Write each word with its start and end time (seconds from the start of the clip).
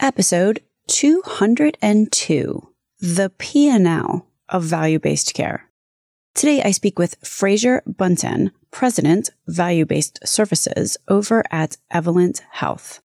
Episode 0.00 0.62
202 0.86 2.68
The 3.00 3.32
P&L 3.36 4.26
of 4.48 4.62
Value-Based 4.62 5.34
Care. 5.34 5.64
Today 6.36 6.62
I 6.62 6.70
speak 6.70 7.00
with 7.00 7.16
Fraser 7.24 7.82
Bunton, 7.84 8.52
President, 8.70 9.30
Value-Based 9.48 10.20
Services 10.24 10.98
over 11.08 11.42
at 11.50 11.78
Evolent 11.90 12.42
Health. 12.52 13.00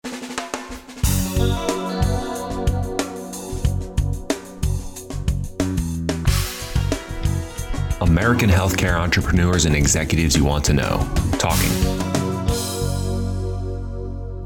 American 8.03 8.51
healthcare 8.51 9.01
entrepreneurs 9.01 9.65
and 9.65 9.75
executives 9.75 10.37
you 10.37 10.45
want 10.45 10.63
to 10.67 10.75
know. 10.75 10.99
Talking. 11.39 11.73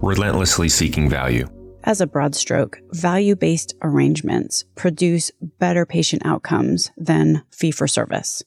Relentlessly 0.01 0.69
seeking 0.69 1.11
value. 1.11 1.49
As 1.89 2.01
a 2.01 2.07
broad 2.09 2.35
stroke, 2.35 2.81
value 2.91 3.37
based 3.37 3.77
arrangements 3.81 4.65
produce 4.75 5.31
better 5.41 5.87
patient 5.87 6.27
outcomes 6.27 6.91
than 6.97 7.45
fee 7.53 7.71
for 7.71 7.87
service. 7.87 8.43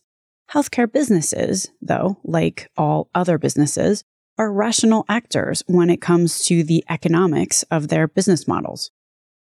Healthcare 0.51 0.91
businesses, 0.91 1.71
though, 1.81 2.17
like 2.25 2.69
all 2.75 3.09
other 3.15 3.37
businesses, 3.37 4.03
are 4.37 4.51
rational 4.51 5.05
actors 5.07 5.63
when 5.67 5.89
it 5.89 6.01
comes 6.01 6.43
to 6.45 6.63
the 6.65 6.83
economics 6.89 7.63
of 7.71 7.87
their 7.87 8.09
business 8.09 8.45
models. 8.45 8.91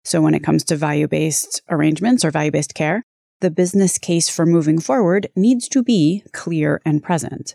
So 0.04 0.20
when 0.20 0.34
it 0.34 0.42
comes 0.42 0.64
to 0.64 0.76
value 0.76 1.06
based 1.06 1.62
arrangements 1.70 2.24
or 2.24 2.32
value 2.32 2.50
based 2.50 2.74
care, 2.74 3.04
the 3.40 3.50
business 3.50 3.96
case 3.98 4.28
for 4.28 4.44
moving 4.44 4.80
forward 4.80 5.28
needs 5.36 5.68
to 5.68 5.84
be 5.84 6.24
clear 6.32 6.82
and 6.84 7.00
present. 7.00 7.54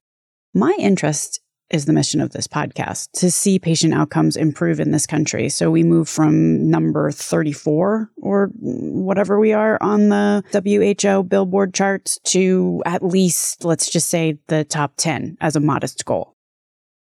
My 0.53 0.73
interest 0.79 1.41
is 1.69 1.85
the 1.85 1.93
mission 1.93 2.21
of 2.21 2.31
this 2.31 2.47
podcast 2.47 3.11
to 3.13 3.31
see 3.31 3.59
patient 3.59 3.93
outcomes 3.93 4.35
improve 4.35 4.79
in 4.79 4.91
this 4.91 5.05
country. 5.05 5.49
So 5.49 5.71
we 5.71 5.83
move 5.83 6.09
from 6.09 6.69
number 6.69 7.11
34 7.11 8.11
or 8.21 8.47
whatever 8.55 9.39
we 9.39 9.53
are 9.53 9.77
on 9.81 10.09
the 10.09 10.43
WHO 10.53 11.23
billboard 11.23 11.73
charts 11.73 12.19
to 12.25 12.81
at 12.85 13.03
least, 13.03 13.63
let's 13.65 13.89
just 13.89 14.09
say, 14.09 14.37
the 14.47 14.63
top 14.63 14.93
10 14.97 15.37
as 15.41 15.55
a 15.55 15.59
modest 15.59 16.05
goal. 16.05 16.35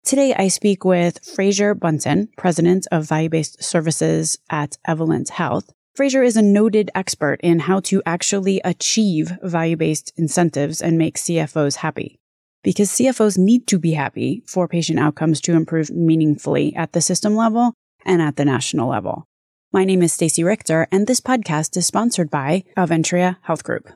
Today, 0.04 0.34
I 0.34 0.48
speak 0.48 0.86
with 0.86 1.20
Fraser 1.36 1.76
Bunton, 1.76 2.30
president 2.38 2.88
of 2.94 3.04
value 3.04 3.28
based 3.28 3.62
services 3.62 4.40
at 4.50 4.78
Evolent 4.88 5.30
Health. 5.30 5.74
Fraser 5.96 6.24
is 6.24 6.38
a 6.38 6.42
noted 6.42 6.92
expert 6.96 7.42
in 7.42 7.60
how 7.60 7.82
to 7.82 8.02
actually 8.06 8.62
achieve 8.64 9.38
value 9.42 9.76
based 9.76 10.14
incentives 10.16 10.82
and 10.82 10.98
make 10.98 11.18
CFOs 11.18 11.78
happy. 11.78 12.20
Because 12.68 12.90
CFOs 12.90 13.38
need 13.38 13.66
to 13.68 13.80
be 13.80 13.94
happy 13.94 14.44
for 14.46 14.68
patient 14.68 15.00
outcomes 15.00 15.40
to 15.40 15.54
improve 15.54 15.90
meaningfully 15.90 16.76
at 16.76 16.92
the 16.92 17.00
system 17.00 17.34
level 17.34 17.74
and 18.06 18.22
at 18.22 18.36
the 18.36 18.44
national 18.44 18.90
level. 18.90 19.24
My 19.72 19.86
name 19.86 20.02
is 20.02 20.12
Stacey 20.12 20.44
Richter, 20.44 20.86
and 20.92 21.08
this 21.08 21.22
podcast 21.22 21.78
is 21.78 21.88
sponsored 21.88 22.30
by 22.30 22.66
Aventria 22.76 23.38
Health 23.44 23.64
Group. 23.64 23.90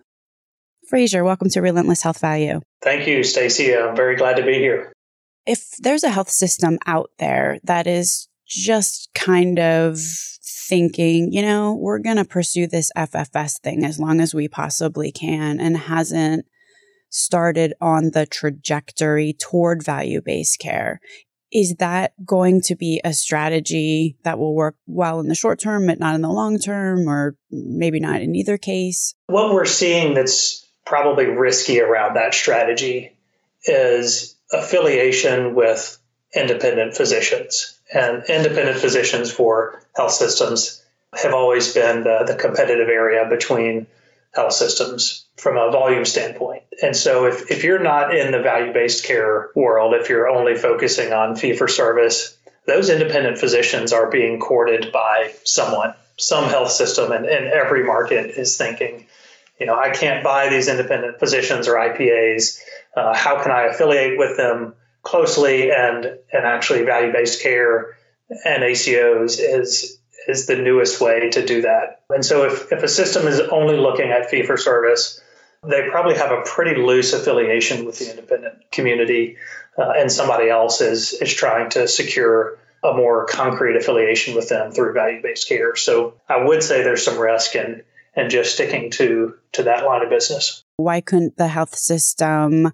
Fraser, 0.88 1.22
welcome 1.22 1.50
to 1.50 1.60
Relentless 1.60 2.04
Health 2.04 2.22
Value. 2.22 2.62
Thank 2.82 3.08
you, 3.08 3.26
Stacey. 3.26 3.76
I'm 3.76 3.94
very 3.94 4.16
glad 4.16 4.38
to 4.38 4.46
be 4.46 4.54
here. 4.54 4.94
If 5.46 5.76
there's 5.80 6.06
a 6.06 6.10
health 6.10 6.30
system 6.30 6.80
out 6.86 7.12
there 7.20 7.60
that 7.66 7.88
is 7.88 8.30
just 8.48 9.10
kind 9.14 9.60
of 9.60 10.00
thinking, 10.70 11.34
you 11.34 11.42
know, 11.42 11.74
we're 11.74 12.00
going 12.00 12.16
to 12.16 12.24
pursue 12.24 12.68
this 12.68 12.90
FFS 12.96 13.60
thing 13.60 13.84
as 13.84 14.00
long 14.00 14.22
as 14.22 14.34
we 14.34 14.48
possibly 14.48 15.12
can 15.12 15.60
and 15.60 15.76
hasn't 15.76 16.46
started 17.12 17.74
on 17.80 18.12
the 18.12 18.26
trajectory 18.26 19.34
toward 19.34 19.84
value 19.84 20.22
based 20.24 20.60
care. 20.60 21.00
Is 21.54 21.76
that 21.80 22.14
going 22.26 22.62
to 22.62 22.76
be 22.76 23.02
a 23.04 23.14
strategy 23.14 24.18
that 24.24 24.40
will 24.40 24.56
work 24.56 24.76
well 24.88 25.20
in 25.20 25.28
the 25.28 25.36
short 25.36 25.60
term, 25.60 25.86
but 25.86 26.00
not 26.00 26.16
in 26.16 26.22
the 26.22 26.30
long 26.30 26.58
term, 26.58 27.10
or 27.10 27.36
maybe 27.52 28.00
not 28.00 28.22
in 28.22 28.34
either 28.36 28.58
case? 28.58 29.14
What 29.28 29.54
we're 29.54 29.66
seeing 29.66 30.14
that's 30.14 30.66
probably 30.86 31.26
risky 31.26 31.82
around 31.82 32.16
that 32.16 32.34
strategy 32.34 33.12
is 33.66 34.36
affiliation 34.54 35.54
with 35.54 35.98
independent 36.34 36.96
physicians. 36.96 37.78
And 37.94 38.24
independent 38.30 38.78
physicians 38.78 39.32
for 39.32 39.84
health 39.96 40.14
systems 40.14 40.82
have 41.22 41.34
always 41.34 41.74
been 41.74 42.04
the, 42.04 42.24
the 42.26 42.36
competitive 42.36 42.88
area 42.88 43.28
between 43.30 43.88
health 44.34 44.54
systems 44.54 45.26
from 45.38 45.58
a 45.58 45.72
volume 45.72 46.06
standpoint. 46.06 46.64
And 46.82 46.96
so 46.96 47.26
if, 47.26 47.52
if 47.52 47.64
you're 47.64 47.84
not 47.84 48.16
in 48.16 48.32
the 48.32 48.42
value 48.42 48.74
based 48.74 49.04
care 49.04 49.50
world, 49.56 49.94
if 49.94 50.10
you're 50.10 50.30
only 50.30 50.56
focusing 50.56 51.14
on 51.14 51.36
fee 51.36 51.54
for 51.54 51.68
service, 51.68 52.38
those 52.68 52.90
independent 52.90 53.38
physicians 53.38 53.92
are 53.92 54.10
being 54.10 54.40
courted 54.40 54.92
by 54.92 55.34
someone, 55.44 55.94
some 56.18 56.46
health 56.46 56.72
system, 56.72 57.12
and, 57.12 57.26
and 57.26 57.48
every 57.48 57.84
market 57.84 58.38
is 58.38 58.56
thinking, 58.56 59.08
you 59.60 59.66
know, 59.66 59.78
I 59.78 59.90
can't 59.90 60.24
buy 60.24 60.50
these 60.50 60.68
independent 60.68 61.20
physicians 61.20 61.68
or 61.68 61.76
IPAs. 61.76 62.60
Uh, 62.96 63.16
how 63.16 63.42
can 63.42 63.52
I 63.52 63.64
affiliate 63.64 64.18
with 64.18 64.38
them? 64.38 64.76
closely 65.04 65.72
and 65.72 66.06
and 66.32 66.46
actually 66.46 66.84
value 66.84 67.12
based 67.12 67.42
care 67.42 67.98
and 68.46 68.64
ACOs 68.64 69.40
is 69.40 70.00
is 70.28 70.46
the 70.46 70.56
newest 70.56 71.02
way 71.02 71.30
to 71.30 71.46
do 71.46 71.62
that. 71.62 72.02
And 72.10 72.26
so 72.26 72.46
if, 72.46 72.72
if 72.72 72.84
a 72.84 72.88
system 72.88 73.28
is 73.28 73.40
only 73.40 73.78
looking 73.78 74.10
at 74.12 74.30
fee 74.30 74.44
for 74.44 74.58
service, 74.58 75.22
they 75.68 75.88
probably 75.90 76.16
have 76.16 76.32
a 76.32 76.42
pretty 76.42 76.82
loose 76.82 77.14
affiliation 77.14 77.86
with 77.86 78.00
the 78.00 78.10
independent 78.10 78.72
community, 78.72 79.38
uh, 79.78 79.94
and 79.96 80.12
somebody 80.12 80.50
else 80.50 80.82
is 80.82 81.14
is 81.14 81.32
trying 81.34 81.70
to 81.72 81.88
secure 81.88 82.58
a 82.84 82.94
more 82.94 83.26
concrete 83.28 83.76
affiliation 83.76 84.36
with 84.36 84.50
them 84.50 84.72
through 84.72 84.94
value 84.94 85.22
based 85.22 85.48
care. 85.48 85.76
So 85.76 86.16
I 86.28 86.44
would 86.44 86.64
say 86.64 86.82
there's 86.82 87.06
some 87.06 87.20
risk 87.20 87.56
in 87.56 87.84
and 88.16 88.32
just 88.32 88.56
sticking 88.56 88.90
to 88.92 89.36
to 89.54 89.64
that 89.64 89.86
line 89.86 90.02
of 90.02 90.10
business. 90.10 90.64
Why 90.78 91.00
couldn't 91.02 91.38
the 91.38 91.48
health 91.48 91.76
system 91.76 92.72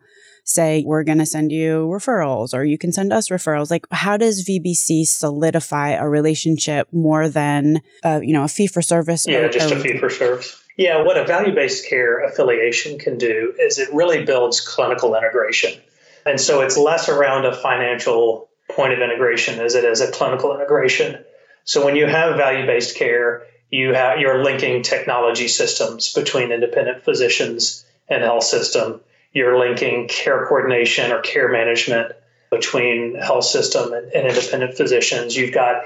say, 0.48 0.84
we're 0.86 1.04
going 1.04 1.18
to 1.18 1.26
send 1.26 1.52
you 1.52 1.88
referrals 1.92 2.54
or 2.54 2.64
you 2.64 2.78
can 2.78 2.92
send 2.92 3.12
us 3.12 3.30
referrals. 3.30 3.70
Like, 3.70 3.86
how 3.92 4.18
does 4.18 4.46
VBC 4.46 5.06
solidify 5.06 5.92
a 5.92 6.08
relationship 6.08 6.88
more 6.92 7.30
than, 7.30 7.82
uh, 8.04 8.22
you 8.24 8.34
know, 8.34 8.44
a 8.44 8.48
fee 8.48 8.68
for 8.68 8.82
service? 8.82 9.28
Yeah, 9.28 9.40
or, 9.40 9.50
just 9.50 9.72
or, 9.72 9.78
a 9.78 9.80
fee 9.80 9.98
for 9.98 10.10
service. 10.10 10.60
Yeah, 10.78 11.04
what 11.04 11.18
a 11.18 11.26
value 11.26 11.54
based 11.54 11.90
care 11.90 12.24
affiliation 12.24 13.00
can 13.00 13.18
do 13.18 13.54
is 13.60 13.78
it 13.78 13.94
really 13.94 14.24
builds 14.24 14.62
clinical 14.62 15.16
integration. 15.16 15.74
And 16.26 16.40
so 16.40 16.62
it's 16.62 16.78
less 16.78 17.10
around 17.10 17.46
a 17.46 17.56
financial 17.56 18.50
point 18.70 18.94
of 18.94 19.00
integration 19.00 19.60
as 19.60 19.76
it 19.76 19.84
is 19.84 20.02
a 20.02 20.12
clinical 20.12 20.54
integration. 20.54 21.24
So 21.64 21.84
when 21.84 21.96
you 21.96 22.06
have 22.06 22.38
value 22.38 22.66
based 22.66 22.96
care, 22.96 23.48
you 23.70 23.94
have 23.94 24.20
you're 24.20 24.44
linking 24.44 24.84
technology 24.84 25.48
systems 25.48 26.14
between 26.14 26.52
independent 26.52 27.04
physicians 27.04 27.86
and 28.08 28.24
health 28.24 28.44
system 28.44 29.02
you're 29.38 29.60
linking 29.60 30.08
care 30.08 30.48
coordination 30.48 31.12
or 31.12 31.22
care 31.22 31.48
management 31.48 32.12
between 32.50 33.16
health 33.16 33.46
system 33.46 33.94
and, 33.94 34.12
and 34.12 34.28
independent 34.28 34.76
physicians. 34.76 35.38
You've 35.38 35.54
got 35.54 35.84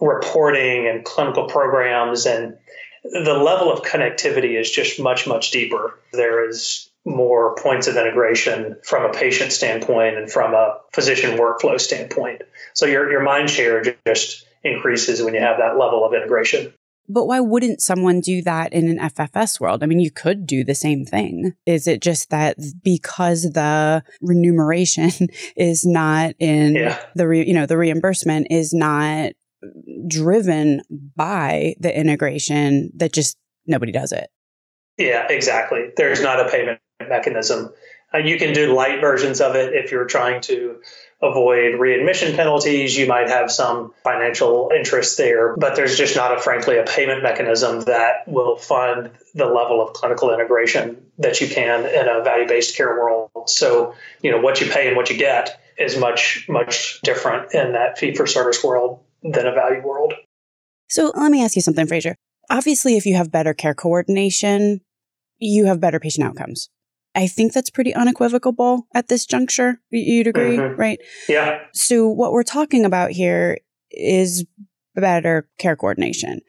reporting 0.00 0.86
and 0.86 1.04
clinical 1.04 1.48
programs 1.48 2.24
and 2.24 2.56
the 3.02 3.34
level 3.34 3.72
of 3.72 3.82
connectivity 3.82 4.60
is 4.60 4.70
just 4.70 5.00
much 5.00 5.26
much 5.26 5.50
deeper. 5.50 5.98
There 6.12 6.48
is 6.48 6.88
more 7.04 7.56
points 7.56 7.88
of 7.88 7.96
integration 7.96 8.76
from 8.84 9.04
a 9.04 9.12
patient 9.12 9.50
standpoint 9.50 10.16
and 10.16 10.30
from 10.30 10.54
a 10.54 10.78
physician 10.92 11.36
workflow 11.36 11.80
standpoint. 11.80 12.42
So 12.74 12.86
your, 12.86 13.10
your 13.10 13.22
mind 13.22 13.50
share 13.50 13.82
just 14.06 14.46
increases 14.62 15.22
when 15.22 15.34
you 15.34 15.40
have 15.40 15.58
that 15.58 15.78
level 15.78 16.04
of 16.04 16.12
integration 16.12 16.72
but 17.08 17.26
why 17.26 17.40
wouldn't 17.40 17.80
someone 17.80 18.20
do 18.20 18.42
that 18.42 18.72
in 18.72 18.88
an 18.88 18.98
FFS 18.98 19.58
world? 19.60 19.82
I 19.82 19.86
mean, 19.86 20.00
you 20.00 20.10
could 20.10 20.46
do 20.46 20.64
the 20.64 20.74
same 20.74 21.04
thing. 21.04 21.54
Is 21.66 21.86
it 21.86 22.02
just 22.02 22.30
that 22.30 22.56
because 22.82 23.42
the 23.42 24.02
remuneration 24.20 25.10
is 25.56 25.86
not 25.86 26.34
in 26.38 26.74
yeah. 26.74 26.98
the 27.14 27.26
re, 27.26 27.46
you 27.46 27.54
know 27.54 27.66
the 27.66 27.78
reimbursement 27.78 28.48
is 28.50 28.72
not 28.72 29.32
driven 30.06 30.82
by 31.16 31.74
the 31.80 31.96
integration 31.96 32.90
that 32.96 33.12
just 33.12 33.36
nobody 33.66 33.92
does 33.92 34.12
it? 34.12 34.28
Yeah, 34.98 35.26
exactly. 35.28 35.90
There's 35.96 36.20
not 36.20 36.40
a 36.44 36.50
payment 36.50 36.80
mechanism. 37.08 37.72
Uh, 38.12 38.18
you 38.18 38.38
can 38.38 38.52
do 38.52 38.74
light 38.74 39.00
versions 39.00 39.40
of 39.40 39.54
it 39.54 39.74
if 39.74 39.92
you're 39.92 40.06
trying 40.06 40.40
to 40.40 40.80
avoid 41.20 41.78
readmission 41.78 42.36
penalties. 42.36 42.96
You 42.96 43.06
might 43.06 43.28
have 43.28 43.50
some 43.50 43.92
financial 44.04 44.70
interest 44.74 45.18
there, 45.18 45.56
but 45.56 45.74
there's 45.74 45.96
just 45.96 46.14
not 46.14 46.36
a 46.36 46.40
frankly 46.40 46.78
a 46.78 46.84
payment 46.84 47.22
mechanism 47.22 47.80
that 47.82 48.26
will 48.28 48.56
fund 48.56 49.10
the 49.34 49.46
level 49.46 49.82
of 49.82 49.94
clinical 49.94 50.32
integration 50.32 51.04
that 51.18 51.40
you 51.40 51.48
can 51.48 51.86
in 51.86 52.08
a 52.08 52.22
value-based 52.22 52.76
care 52.76 52.98
world. 52.98 53.30
So, 53.46 53.94
you 54.22 54.30
know, 54.30 54.40
what 54.40 54.60
you 54.60 54.70
pay 54.70 54.86
and 54.86 54.96
what 54.96 55.10
you 55.10 55.16
get 55.16 55.60
is 55.76 55.96
much 55.96 56.46
much 56.48 57.00
different 57.02 57.52
in 57.54 57.72
that 57.72 57.98
fee 57.98 58.14
for 58.14 58.26
service 58.26 58.62
world 58.62 59.00
than 59.22 59.46
a 59.46 59.52
value 59.52 59.82
world. 59.82 60.14
So, 60.88 61.12
let 61.14 61.30
me 61.30 61.44
ask 61.44 61.56
you 61.56 61.62
something, 61.62 61.86
Fraser. 61.86 62.14
Obviously, 62.50 62.96
if 62.96 63.04
you 63.04 63.14
have 63.16 63.30
better 63.30 63.52
care 63.52 63.74
coordination, 63.74 64.80
you 65.38 65.66
have 65.66 65.80
better 65.80 66.00
patient 66.00 66.26
outcomes. 66.26 66.70
I 67.18 67.26
think 67.26 67.52
that's 67.52 67.68
pretty 67.68 67.92
unequivocal 67.92 68.86
at 68.94 69.08
this 69.08 69.26
juncture. 69.26 69.80
You'd 69.90 70.28
agree, 70.28 70.56
mm-hmm. 70.56 70.80
right? 70.80 71.00
Yeah. 71.28 71.58
So 71.74 72.08
what 72.08 72.30
we're 72.30 72.44
talking 72.44 72.84
about 72.84 73.10
here 73.10 73.58
is 73.90 74.46
better 74.94 75.48
care 75.58 75.74
coordination, 75.74 76.42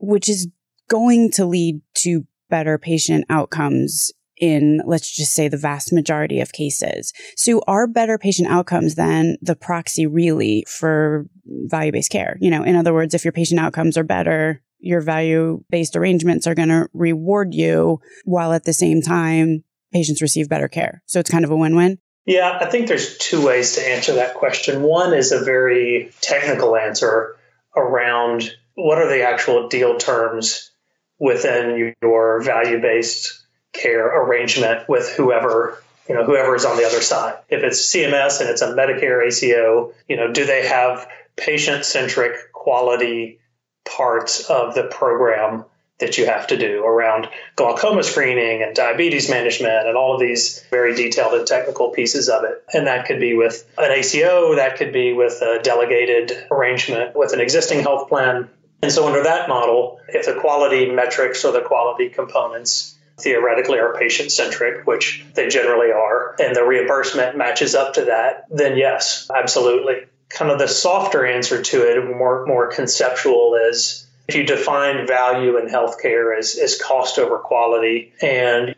which 0.00 0.28
is 0.28 0.48
going 0.90 1.30
to 1.34 1.46
lead 1.46 1.82
to 1.98 2.26
better 2.50 2.78
patient 2.78 3.26
outcomes 3.30 4.10
in, 4.38 4.80
let's 4.84 5.08
just 5.08 5.34
say, 5.34 5.46
the 5.46 5.56
vast 5.56 5.92
majority 5.92 6.40
of 6.40 6.50
cases. 6.50 7.12
So 7.36 7.62
are 7.68 7.86
better 7.86 8.18
patient 8.18 8.48
outcomes 8.48 8.96
then 8.96 9.36
the 9.40 9.54
proxy 9.54 10.04
really 10.04 10.64
for 10.66 11.26
value 11.46 11.92
based 11.92 12.10
care? 12.10 12.36
You 12.40 12.50
know, 12.50 12.64
in 12.64 12.74
other 12.74 12.92
words, 12.92 13.14
if 13.14 13.24
your 13.24 13.30
patient 13.30 13.60
outcomes 13.60 13.96
are 13.96 14.02
better, 14.02 14.64
your 14.80 15.00
value 15.00 15.62
based 15.70 15.94
arrangements 15.94 16.48
are 16.48 16.56
going 16.56 16.70
to 16.70 16.88
reward 16.92 17.54
you 17.54 18.00
while 18.24 18.52
at 18.52 18.64
the 18.64 18.72
same 18.72 19.00
time 19.00 19.62
patients 19.92 20.22
receive 20.22 20.48
better 20.48 20.68
care. 20.68 21.02
So 21.06 21.20
it's 21.20 21.30
kind 21.30 21.44
of 21.44 21.50
a 21.50 21.56
win 21.56 21.76
win. 21.76 21.98
Yeah, 22.24 22.58
I 22.60 22.66
think 22.66 22.86
there's 22.86 23.18
two 23.18 23.44
ways 23.44 23.74
to 23.74 23.88
answer 23.88 24.14
that 24.14 24.34
question. 24.34 24.82
One 24.82 25.12
is 25.12 25.32
a 25.32 25.44
very 25.44 26.12
technical 26.20 26.76
answer 26.76 27.36
around 27.76 28.52
what 28.74 28.98
are 28.98 29.08
the 29.08 29.22
actual 29.22 29.68
deal 29.68 29.98
terms 29.98 30.70
within 31.18 31.94
your 32.02 32.42
value 32.42 32.80
based 32.80 33.44
care 33.72 34.06
arrangement 34.06 34.88
with 34.88 35.08
whoever 35.16 35.82
you 36.08 36.14
know 36.14 36.24
whoever 36.24 36.54
is 36.54 36.64
on 36.64 36.76
the 36.76 36.84
other 36.84 37.00
side. 37.00 37.34
If 37.48 37.62
it's 37.62 37.80
CMS 37.92 38.40
and 38.40 38.50
it's 38.50 38.62
a 38.62 38.74
Medicare 38.74 39.26
ACO, 39.26 39.92
you 40.08 40.16
know, 40.16 40.32
do 40.32 40.44
they 40.44 40.66
have 40.66 41.08
patient 41.36 41.84
centric 41.84 42.52
quality 42.52 43.40
parts 43.84 44.48
of 44.48 44.74
the 44.74 44.84
program 44.84 45.64
that 46.02 46.18
you 46.18 46.26
have 46.26 46.46
to 46.48 46.56
do 46.56 46.84
around 46.84 47.28
glaucoma 47.56 48.02
screening 48.02 48.62
and 48.62 48.74
diabetes 48.74 49.30
management 49.30 49.86
and 49.86 49.96
all 49.96 50.12
of 50.12 50.20
these 50.20 50.62
very 50.70 50.94
detailed 50.94 51.32
and 51.32 51.46
technical 51.46 51.90
pieces 51.90 52.28
of 52.28 52.44
it. 52.44 52.62
And 52.74 52.86
that 52.88 53.06
could 53.06 53.20
be 53.20 53.34
with 53.34 53.64
an 53.78 53.92
ACO, 53.92 54.56
that 54.56 54.76
could 54.76 54.92
be 54.92 55.12
with 55.12 55.40
a 55.40 55.60
delegated 55.62 56.32
arrangement 56.50 57.16
with 57.16 57.32
an 57.32 57.40
existing 57.40 57.80
health 57.80 58.08
plan. 58.08 58.50
And 58.82 58.90
so, 58.90 59.06
under 59.06 59.22
that 59.22 59.48
model, 59.48 60.00
if 60.08 60.26
the 60.26 60.34
quality 60.34 60.90
metrics 60.90 61.44
or 61.44 61.52
the 61.52 61.60
quality 61.60 62.08
components 62.08 62.98
theoretically 63.20 63.78
are 63.78 63.94
patient 63.94 64.32
centric, 64.32 64.84
which 64.86 65.24
they 65.34 65.46
generally 65.48 65.92
are, 65.92 66.34
and 66.40 66.56
the 66.56 66.64
reimbursement 66.64 67.36
matches 67.36 67.76
up 67.76 67.94
to 67.94 68.06
that, 68.06 68.46
then 68.50 68.76
yes, 68.76 69.30
absolutely. 69.32 70.06
Kind 70.30 70.50
of 70.50 70.58
the 70.58 70.66
softer 70.66 71.24
answer 71.24 71.62
to 71.62 71.82
it, 71.82 72.16
more 72.16 72.44
more 72.46 72.72
conceptual, 72.72 73.54
is 73.70 74.04
you 74.34 74.44
define 74.44 75.06
value 75.06 75.56
in 75.58 75.66
healthcare 75.66 76.36
as, 76.36 76.56
as 76.56 76.80
cost 76.80 77.18
over 77.18 77.38
quality, 77.38 78.12
and 78.20 78.74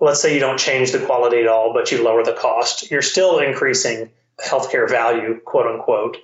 let's 0.00 0.20
say 0.20 0.34
you 0.34 0.40
don't 0.40 0.58
change 0.58 0.92
the 0.92 1.04
quality 1.04 1.40
at 1.40 1.48
all, 1.48 1.72
but 1.72 1.90
you 1.90 2.02
lower 2.02 2.24
the 2.24 2.32
cost, 2.32 2.90
you're 2.90 3.02
still 3.02 3.38
increasing 3.38 4.10
healthcare 4.40 4.88
value, 4.88 5.40
quote 5.44 5.66
unquote. 5.66 6.16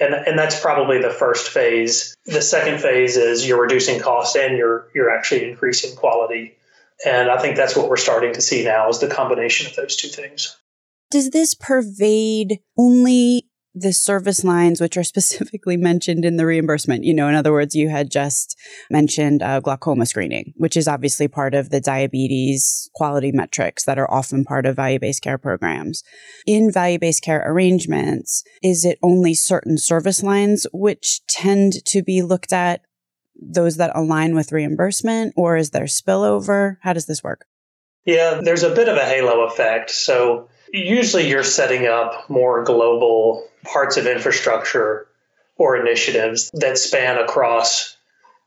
And, 0.00 0.14
and 0.14 0.38
that's 0.38 0.58
probably 0.58 1.00
the 1.00 1.10
first 1.10 1.48
phase. 1.48 2.16
The 2.24 2.42
second 2.42 2.80
phase 2.80 3.16
is 3.16 3.46
you're 3.46 3.60
reducing 3.60 4.00
cost 4.00 4.36
and 4.36 4.56
you're 4.56 4.88
you're 4.94 5.10
actually 5.10 5.48
increasing 5.48 5.94
quality. 5.96 6.56
And 7.04 7.30
I 7.30 7.38
think 7.40 7.56
that's 7.56 7.76
what 7.76 7.88
we're 7.88 7.96
starting 7.96 8.32
to 8.34 8.40
see 8.40 8.64
now 8.64 8.88
is 8.88 8.98
the 8.98 9.08
combination 9.08 9.66
of 9.66 9.76
those 9.76 9.96
two 9.96 10.08
things. 10.08 10.56
Does 11.10 11.30
this 11.30 11.54
pervade 11.54 12.60
only 12.78 13.49
the 13.74 13.92
service 13.92 14.44
lines 14.44 14.80
which 14.80 14.96
are 14.96 15.04
specifically 15.04 15.76
mentioned 15.76 16.24
in 16.24 16.36
the 16.36 16.46
reimbursement? 16.46 17.04
You 17.04 17.14
know, 17.14 17.28
in 17.28 17.34
other 17.34 17.52
words, 17.52 17.74
you 17.74 17.88
had 17.88 18.10
just 18.10 18.56
mentioned 18.90 19.42
uh, 19.42 19.60
glaucoma 19.60 20.06
screening, 20.06 20.52
which 20.56 20.76
is 20.76 20.88
obviously 20.88 21.28
part 21.28 21.54
of 21.54 21.70
the 21.70 21.80
diabetes 21.80 22.90
quality 22.94 23.32
metrics 23.32 23.84
that 23.84 23.98
are 23.98 24.10
often 24.10 24.44
part 24.44 24.66
of 24.66 24.76
value 24.76 24.98
based 24.98 25.22
care 25.22 25.38
programs. 25.38 26.02
In 26.46 26.70
value 26.70 26.98
based 26.98 27.22
care 27.22 27.42
arrangements, 27.46 28.42
is 28.62 28.84
it 28.84 28.98
only 29.02 29.34
certain 29.34 29.78
service 29.78 30.22
lines 30.22 30.66
which 30.72 31.20
tend 31.26 31.84
to 31.86 32.02
be 32.02 32.22
looked 32.22 32.52
at 32.52 32.82
those 33.40 33.76
that 33.76 33.92
align 33.94 34.34
with 34.34 34.52
reimbursement 34.52 35.32
or 35.36 35.56
is 35.56 35.70
there 35.70 35.84
spillover? 35.84 36.76
How 36.82 36.92
does 36.92 37.06
this 37.06 37.22
work? 37.22 37.46
Yeah, 38.04 38.40
there's 38.42 38.62
a 38.62 38.74
bit 38.74 38.88
of 38.88 38.96
a 38.96 39.04
halo 39.04 39.42
effect. 39.42 39.90
So 39.90 40.48
usually 40.72 41.28
you're 41.28 41.42
setting 41.44 41.86
up 41.86 42.28
more 42.28 42.64
global 42.64 43.46
parts 43.64 43.96
of 43.96 44.06
infrastructure 44.06 45.06
or 45.56 45.76
initiatives 45.76 46.50
that 46.54 46.78
span 46.78 47.18
across 47.18 47.96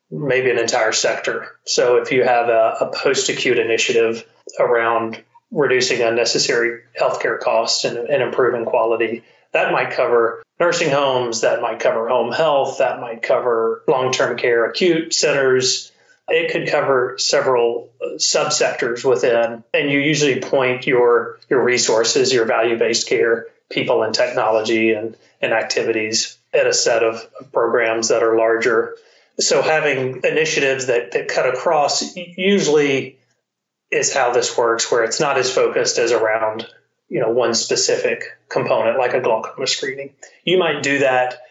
maybe 0.10 0.50
an 0.50 0.58
entire 0.58 0.92
sector. 0.92 1.58
So 1.66 1.98
if 1.98 2.12
you 2.12 2.24
have 2.24 2.50
a, 2.50 2.78
a 2.82 2.92
post 2.94 3.30
acute 3.30 3.60
initiative 3.60 4.26
around 4.60 5.24
reducing 5.52 6.02
unnecessary 6.02 6.82
healthcare 7.00 7.40
costs 7.40 7.86
and, 7.86 7.98
and 7.98 8.24
improving 8.24 8.66
quality, 8.66 9.24
that 9.52 9.72
might 9.72 9.92
cover 9.92 10.44
nursing 10.60 10.90
homes, 10.90 11.42
that 11.42 11.62
might 11.62 11.80
cover 11.80 12.08
home 12.08 12.32
health, 12.32 12.80
that 12.80 13.00
might 13.00 13.22
cover 13.22 13.84
long 13.88 14.12
term 14.12 14.38
care 14.38 14.66
acute 14.66 15.14
centers. 15.14 15.92
It 16.30 16.52
could 16.52 16.70
cover 16.70 17.16
several 17.18 17.90
uh, 18.02 18.16
subsectors 18.16 19.08
within, 19.08 19.64
and 19.74 19.92
you 19.92 20.00
usually 20.00 20.40
point 20.40 20.88
your 20.88 21.40
your 21.50 21.64
resources, 21.64 22.32
your 22.32 22.46
value 22.46 22.78
based 22.78 23.08
care, 23.08 23.48
people 23.70 24.04
and 24.04 24.14
technology 24.14 24.92
and, 24.92 25.18
and 25.42 25.54
activities 25.54 26.38
at 26.54 26.68
a 26.68 26.74
set 26.74 27.04
of 27.04 27.28
programs 27.52 28.08
that 28.10 28.24
are 28.24 28.38
larger. 28.38 28.96
So 29.40 29.62
having 29.62 30.22
initiatives 30.24 30.86
that, 30.86 31.12
that 31.12 31.28
cut 31.28 31.50
across 31.50 32.16
usually 32.16 33.18
is 33.92 34.14
how 34.14 34.32
this 34.32 34.58
works, 34.58 34.92
where 34.92 35.04
it's 35.04 35.20
not 35.20 35.38
as 35.38 35.54
focused 35.54 35.98
as 35.98 36.12
around 36.12 36.68
you 37.10 37.20
know 37.20 37.30
one 37.30 37.54
specific 37.54 38.24
component 38.50 38.98
like 38.98 39.14
a 39.14 39.22
glaucoma 39.22 39.68
screening. 39.68 40.14
You 40.46 40.58
might 40.58 40.84
do 40.84 41.00
that 41.00 41.42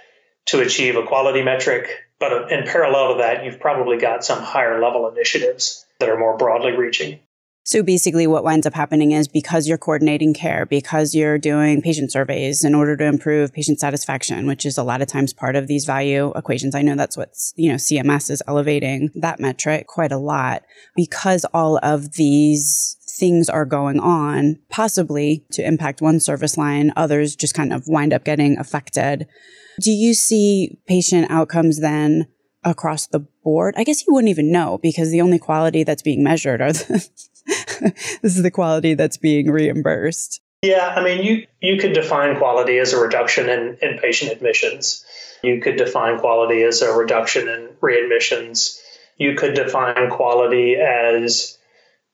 to 0.47 0.61
achieve 0.61 0.97
a 0.97 1.05
quality 1.05 1.43
metric, 1.43 1.89
but 2.23 2.33
uh, 2.33 2.47
in 2.47 2.65
parallel 2.65 3.15
to 3.15 3.19
that, 3.19 3.45
you've 3.45 3.59
probably 3.59 3.99
got 3.99 4.25
some 4.25 4.41
higher 4.41 4.81
level 4.81 5.09
initiatives 5.09 5.85
that 5.99 6.09
are 6.09 6.17
more 6.17 6.37
broadly 6.37 6.71
reaching. 6.71 7.19
So 7.65 7.83
basically, 7.83 8.29
what 8.29 8.45
winds 8.45 8.65
up 8.65 8.75
happening 8.75 9.11
is 9.11 9.27
because 9.27 9.67
you're 9.67 9.79
coordinating 9.79 10.33
care, 10.33 10.65
because 10.65 11.17
you're 11.17 11.39
doing 11.39 11.83
patient 11.83 12.13
surveys 12.13 12.63
in 12.63 12.77
order 12.77 12.97
to 12.97 13.05
improve 13.05 13.53
patient 13.53 13.81
satisfaction, 13.81 14.47
which 14.47 14.65
is 14.65 14.79
a 14.79 14.85
lot 14.85 15.03
of 15.03 15.09
times 15.09 15.33
part 15.33 15.57
of 15.57 15.67
these 15.67 15.85
value 15.85 16.33
equations. 16.37 16.77
I 16.77 16.83
know 16.83 16.95
that's 16.95 17.17
what, 17.17 17.35
you 17.57 17.71
know, 17.71 17.77
CMS 17.77 18.31
is 18.31 18.43
elevating 18.47 19.11
that 19.17 19.41
metric 19.41 19.89
quite 19.89 20.13
a 20.13 20.17
lot 20.17 20.63
because 20.95 21.45
all 21.53 21.79
of 21.83 22.15
these 22.15 22.99
things 23.19 23.49
are 23.49 23.64
going 23.64 24.00
on, 24.00 24.59
possibly 24.69 25.44
to 25.53 25.67
impact 25.67 26.00
one 26.00 26.20
service 26.20 26.56
line, 26.56 26.93
others 26.97 27.37
just 27.37 27.55
kind 27.55 27.73
of 27.73 27.87
wind 27.87 28.12
up 28.12 28.25
getting 28.25 28.59
affected. 28.59 29.26
Do 29.81 29.91
you 29.91 30.14
see 30.14 30.79
patient 30.87 31.31
outcomes 31.31 31.81
then 31.81 32.29
across 32.64 33.06
the 33.06 33.20
board? 33.44 33.75
I 33.76 33.85
guess 33.85 34.06
you 34.06 34.14
wouldn't 34.14 34.31
even 34.31 34.50
know 34.50 34.79
because 34.82 35.11
the 35.11 35.20
only 35.20 35.38
quality 35.38 35.84
that's 35.84 36.03
being 36.03 36.22
measured 36.22 36.60
are 36.60 36.72
the, 36.72 37.08
this 38.22 38.37
is 38.37 38.43
the 38.43 38.51
quality 38.51 38.94
that's 38.94 39.17
being 39.17 39.51
reimbursed. 39.51 40.41
Yeah, 40.63 40.94
I 40.96 41.03
mean, 41.03 41.25
you 41.25 41.46
you 41.60 41.77
could 41.79 41.93
define 41.93 42.37
quality 42.37 42.79
as 42.79 42.93
a 42.93 43.01
reduction 43.01 43.48
in, 43.48 43.79
in 43.82 43.98
patient 43.98 44.31
admissions. 44.31 45.05
You 45.43 45.60
could 45.60 45.77
define 45.77 46.20
quality 46.20 46.63
as 46.63 46.82
a 46.82 46.93
reduction 46.93 47.48
in 47.48 47.69
readmissions. 47.82 48.81
You 49.19 49.34
could 49.34 49.55
define 49.55 50.08
quality 50.08 50.77
as 50.77 51.58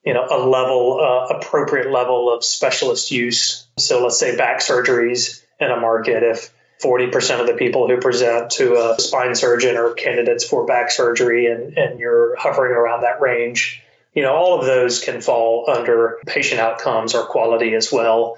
you 0.05 0.14
know 0.14 0.26
a 0.31 0.38
level 0.38 1.00
uh, 1.00 1.35
appropriate 1.35 1.90
level 1.90 2.33
of 2.33 2.45
specialist 2.45 3.11
use. 3.11 3.67
So 3.78 4.02
let's 4.02 4.19
say 4.19 4.37
back 4.37 4.61
surgeries 4.61 5.43
in 5.61 5.71
a 5.71 5.81
market 5.81 6.23
if 6.23 6.52
40% 6.83 7.40
of 7.40 7.49
the 7.49 7.55
people 7.55 7.88
who 7.88 8.00
present 8.00 8.50
to 8.52 8.75
a 8.75 9.00
spine 9.00 9.35
surgeon 9.35 9.76
are 9.76 9.95
candidates 9.95 10.45
for 10.45 10.64
back 10.64 10.93
surgery 10.93 11.47
and, 11.47 11.76
and 11.76 11.99
you're 11.99 12.37
hovering 12.37 12.73
around 12.73 13.02
that 13.02 13.21
range 13.21 13.83
you 14.14 14.23
know 14.23 14.35
all 14.35 14.59
of 14.59 14.67
those 14.67 15.00
can 15.00 15.21
fall 15.21 15.69
under 15.69 16.19
patient 16.26 16.61
outcomes 16.61 17.14
or 17.14 17.25
quality 17.25 17.75
as 17.75 17.93
well 17.93 18.37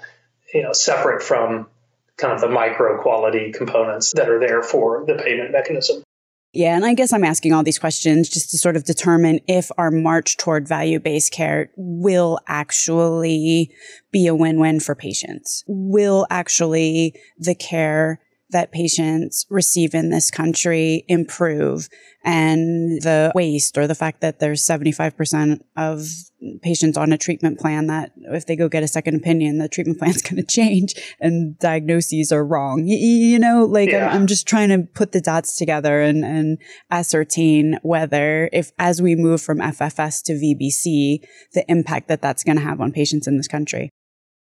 you 0.53 0.61
know 0.61 0.73
separate 0.73 1.23
from 1.23 1.67
kind 2.17 2.33
of 2.33 2.41
the 2.41 2.47
micro 2.47 3.01
quality 3.01 3.51
components 3.51 4.13
that 4.15 4.29
are 4.29 4.39
there 4.39 4.61
for 4.61 5.03
the 5.07 5.15
payment 5.15 5.51
mechanism 5.51 6.03
yeah, 6.53 6.75
and 6.75 6.85
I 6.85 6.93
guess 6.93 7.13
I'm 7.13 7.23
asking 7.23 7.53
all 7.53 7.63
these 7.63 7.79
questions 7.79 8.27
just 8.27 8.51
to 8.51 8.57
sort 8.57 8.75
of 8.75 8.83
determine 8.83 9.39
if 9.47 9.71
our 9.77 9.89
march 9.89 10.35
toward 10.35 10.67
value 10.67 10.99
based 10.99 11.31
care 11.31 11.69
will 11.77 12.39
actually 12.47 13.71
be 14.11 14.27
a 14.27 14.35
win 14.35 14.59
win 14.59 14.81
for 14.81 14.93
patients. 14.93 15.63
Will 15.67 16.27
actually 16.29 17.15
the 17.37 17.55
care 17.55 18.19
that 18.51 18.71
patients 18.71 19.45
receive 19.49 19.93
in 19.93 20.09
this 20.09 20.29
country 20.29 21.03
improve 21.07 21.89
and 22.23 23.01
the 23.01 23.31
waste 23.33 23.77
or 23.77 23.87
the 23.87 23.95
fact 23.95 24.21
that 24.21 24.39
there's 24.39 24.65
75% 24.65 25.61
of 25.75 26.07
patients 26.61 26.97
on 26.97 27.11
a 27.11 27.17
treatment 27.17 27.59
plan 27.59 27.87
that 27.87 28.11
if 28.17 28.45
they 28.45 28.55
go 28.55 28.69
get 28.69 28.83
a 28.83 28.87
second 28.87 29.15
opinion, 29.15 29.57
the 29.57 29.67
treatment 29.67 29.99
plan 29.99 30.11
is 30.11 30.21
going 30.21 30.35
to 30.35 30.43
change 30.43 30.93
and 31.19 31.57
diagnoses 31.59 32.31
are 32.31 32.45
wrong. 32.45 32.85
You, 32.85 32.97
you 32.97 33.39
know, 33.39 33.65
like 33.65 33.89
yeah. 33.89 34.09
I'm, 34.09 34.21
I'm, 34.21 34.27
just 34.27 34.47
trying 34.47 34.69
to 34.69 34.87
put 34.93 35.11
the 35.11 35.21
dots 35.21 35.55
together 35.55 36.01
and, 36.01 36.23
and 36.23 36.57
ascertain 36.89 37.79
whether 37.81 38.49
if 38.53 38.71
as 38.77 39.01
we 39.01 39.15
move 39.15 39.41
from 39.41 39.59
FFS 39.59 40.23
to 40.23 40.33
VBC, 40.33 41.25
the 41.53 41.65
impact 41.67 42.07
that 42.07 42.21
that's 42.21 42.43
going 42.43 42.57
to 42.57 42.63
have 42.63 42.81
on 42.81 42.91
patients 42.91 43.27
in 43.27 43.37
this 43.37 43.47
country. 43.47 43.91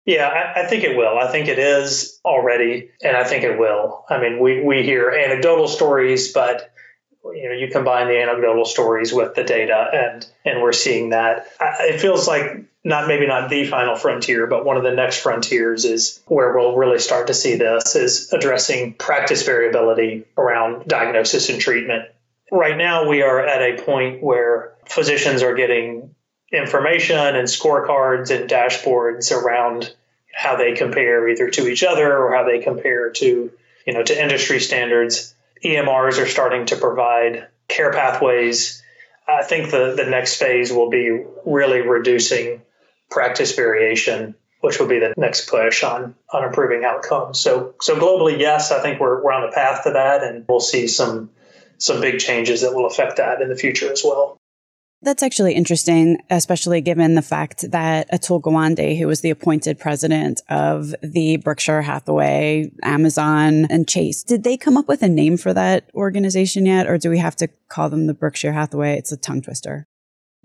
Yeah, 0.06 0.28
I, 0.28 0.62
I, 0.62 0.66
think 0.66 0.84
it 0.84 0.98
will. 0.98 1.18
I 1.18 1.32
think 1.32 1.48
it 1.48 1.60
is 1.60 2.20
already, 2.26 2.90
and 3.02 3.16
I 3.16 3.24
think 3.24 3.46
it 3.46 3.58
will. 3.58 4.04
I 4.10 4.20
mean, 4.20 4.40
we, 4.40 4.62
we 4.62 4.84
hear 4.84 5.10
anecdotal 5.10 5.70
stories, 5.70 6.34
but 6.34 6.74
you 7.26 7.48
know 7.48 7.56
you 7.56 7.70
combine 7.70 8.08
the 8.08 8.22
anecdotal 8.22 8.66
stories 8.66 9.14
with 9.14 9.34
the 9.36 9.44
data 9.44 9.90
and 9.94 10.28
and 10.46 10.62
we're 10.62 10.74
seeing 10.74 11.10
that 11.10 11.48
it 11.62 12.00
feels 12.02 12.28
like 12.28 12.66
not 12.84 13.08
maybe 13.08 13.26
not 13.26 13.50
the 13.50 13.66
final 13.66 13.96
frontier 13.96 14.46
but 14.46 14.66
one 14.66 14.76
of 14.76 14.84
the 14.84 14.92
next 14.92 15.20
frontiers 15.20 15.86
is 15.86 16.22
where 16.28 16.56
we'll 16.56 16.76
really 16.76 17.00
start 17.00 17.28
to 17.28 17.34
see 17.34 17.56
this 17.56 17.96
is 17.96 18.32
addressing 18.34 18.94
practice 18.94 19.44
variability 19.44 20.26
around 20.38 20.86
diagnosis 20.86 21.50
and 21.50 21.62
treatment 21.62 22.04
right 22.52 22.78
now 22.78 23.08
we 23.08 23.22
are 23.22 23.40
at 23.40 23.62
a 23.62 23.82
point 23.84 24.22
where 24.22 24.74
physicians 24.86 25.42
are 25.42 25.56
getting 25.56 26.14
information 26.54 27.18
and 27.18 27.48
scorecards 27.48 28.30
and 28.30 28.50
dashboards 28.50 29.32
around 29.32 29.94
how 30.34 30.56
they 30.56 30.74
compare 30.74 31.28
either 31.28 31.50
to 31.50 31.68
each 31.68 31.84
other 31.84 32.18
or 32.18 32.34
how 32.34 32.44
they 32.44 32.60
compare 32.60 33.10
to 33.12 33.52
you 33.86 33.94
know 33.94 34.04
to 34.04 34.22
industry 34.22 34.60
standards 34.60 35.34
EMRs 35.64 36.22
are 36.22 36.28
starting 36.28 36.66
to 36.68 36.76
provide 36.76 37.48
care 37.68 37.92
pathways. 37.92 38.82
I 39.28 39.44
think 39.44 39.72
the, 39.72 39.94
the 39.96 40.06
next 40.06 40.36
phase 40.36 40.72
will 40.72 40.90
be 40.90 41.24
really 41.46 41.82
reducing 41.82 42.62
practice 43.10 43.56
variation, 43.56 44.36
which 44.60 44.80
will 44.80 44.88
be 44.88 45.00
the 45.00 45.14
next 45.16 45.50
push 45.50 45.84
on, 45.84 46.16
on 46.32 46.44
improving 46.44 46.84
outcomes. 46.84 47.40
So, 47.40 47.76
so 47.82 47.96
globally, 47.96 48.38
yes, 48.40 48.72
I 48.72 48.82
think 48.82 49.00
we're, 49.00 49.24
we're 49.24 49.32
on 49.32 49.50
the 49.50 49.56
path 49.56 49.84
to 49.84 49.92
that, 49.92 50.24
and 50.24 50.46
we'll 50.48 50.60
see 50.60 50.88
some 50.88 51.30
some 51.80 52.00
big 52.00 52.20
changes 52.20 52.62
that 52.62 52.74
will 52.74 52.86
affect 52.86 53.18
that 53.18 53.42
in 53.42 53.50
the 53.50 53.56
future 53.56 53.92
as 53.92 54.04
well. 54.06 54.38
That's 55.04 55.22
actually 55.22 55.54
interesting, 55.54 56.24
especially 56.30 56.80
given 56.80 57.16
the 57.16 57.22
fact 57.22 57.70
that 57.72 58.10
Atul 58.10 58.42
Gawande, 58.42 58.98
who 58.98 59.06
was 59.06 59.20
the 59.20 59.32
appointed 59.32 59.78
president 59.78 60.42
of 60.48 60.96
the 61.02 61.38
Berkshire 61.38 61.82
Hathaway, 61.82 62.72
Amazon, 62.84 63.66
and 63.66 63.86
Chase, 63.86 64.24
did 64.24 64.44
they 64.44 64.56
come 64.56 64.78
up 64.78 64.88
with 64.88 65.04
a 65.04 65.10
name 65.10 65.36
for 65.36 65.54
that 65.54 65.90
organization 65.94 66.66
yet? 66.66 66.88
Or 66.88 66.98
do 66.98 67.10
we 67.10 67.18
have 67.18 67.36
to 67.38 67.50
call 67.68 67.90
them 67.90 68.08
the 68.08 68.14
Berkshire 68.14 68.54
Hathaway? 68.54 68.98
It's 68.98 69.12
a 69.12 69.18
tongue 69.18 69.42
twister. 69.42 69.88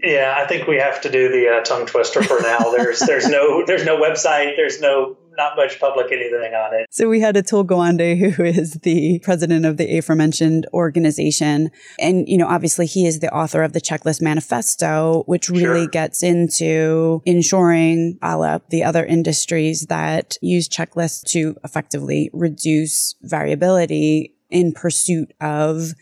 Yeah, 0.01 0.35
I 0.37 0.47
think 0.47 0.69
we 0.69 0.77
have 0.77 1.01
to 1.03 1.11
do 1.11 1.29
the 1.29 1.49
uh, 1.49 1.65
tongue 1.65 1.87
twister 1.87 2.23
for 2.23 2.41
now. 2.41 2.59
There's 2.77 3.01
there's 3.01 3.29
no 3.29 3.65
there's 3.67 3.85
no 3.85 3.99
website. 3.99 4.55
There's 4.57 4.81
no 4.81 5.17
not 5.39 5.57
much 5.57 5.81
public 5.81 6.13
anything 6.13 6.53
on 6.53 6.75
it. 6.75 6.87
So 6.91 7.09
we 7.09 7.21
had 7.21 7.37
Atul 7.37 7.65
Gawande, 7.65 8.33
who 8.35 8.45
is 8.45 8.75
the 8.83 9.21
president 9.21 9.65
of 9.65 9.79
the 9.79 9.97
aforementioned 9.97 10.67
organization. 10.75 11.71
And, 11.99 12.29
you 12.29 12.37
know, 12.37 12.49
obviously 12.49 12.85
he 12.87 13.07
is 13.07 13.21
the 13.21 13.33
author 13.33 13.63
of 13.63 13.73
the 13.73 13.81
Checklist 13.81 14.21
Manifesto, 14.21 15.23
which 15.27 15.49
really 15.49 15.85
sure. 15.85 15.89
gets 15.89 16.23
into 16.23 17.23
ensuring, 17.25 18.19
a 18.21 18.37
la 18.37 18.59
the 18.69 18.83
other 18.83 19.07
industries 19.07 19.87
that 19.87 20.37
use 20.43 20.69
checklists 20.69 21.23
to 21.31 21.57
effectively 21.65 22.31
reduce 22.33 23.15
variability 23.23 24.35
in 24.51 24.73
pursuit 24.73 25.33
of 25.41 25.93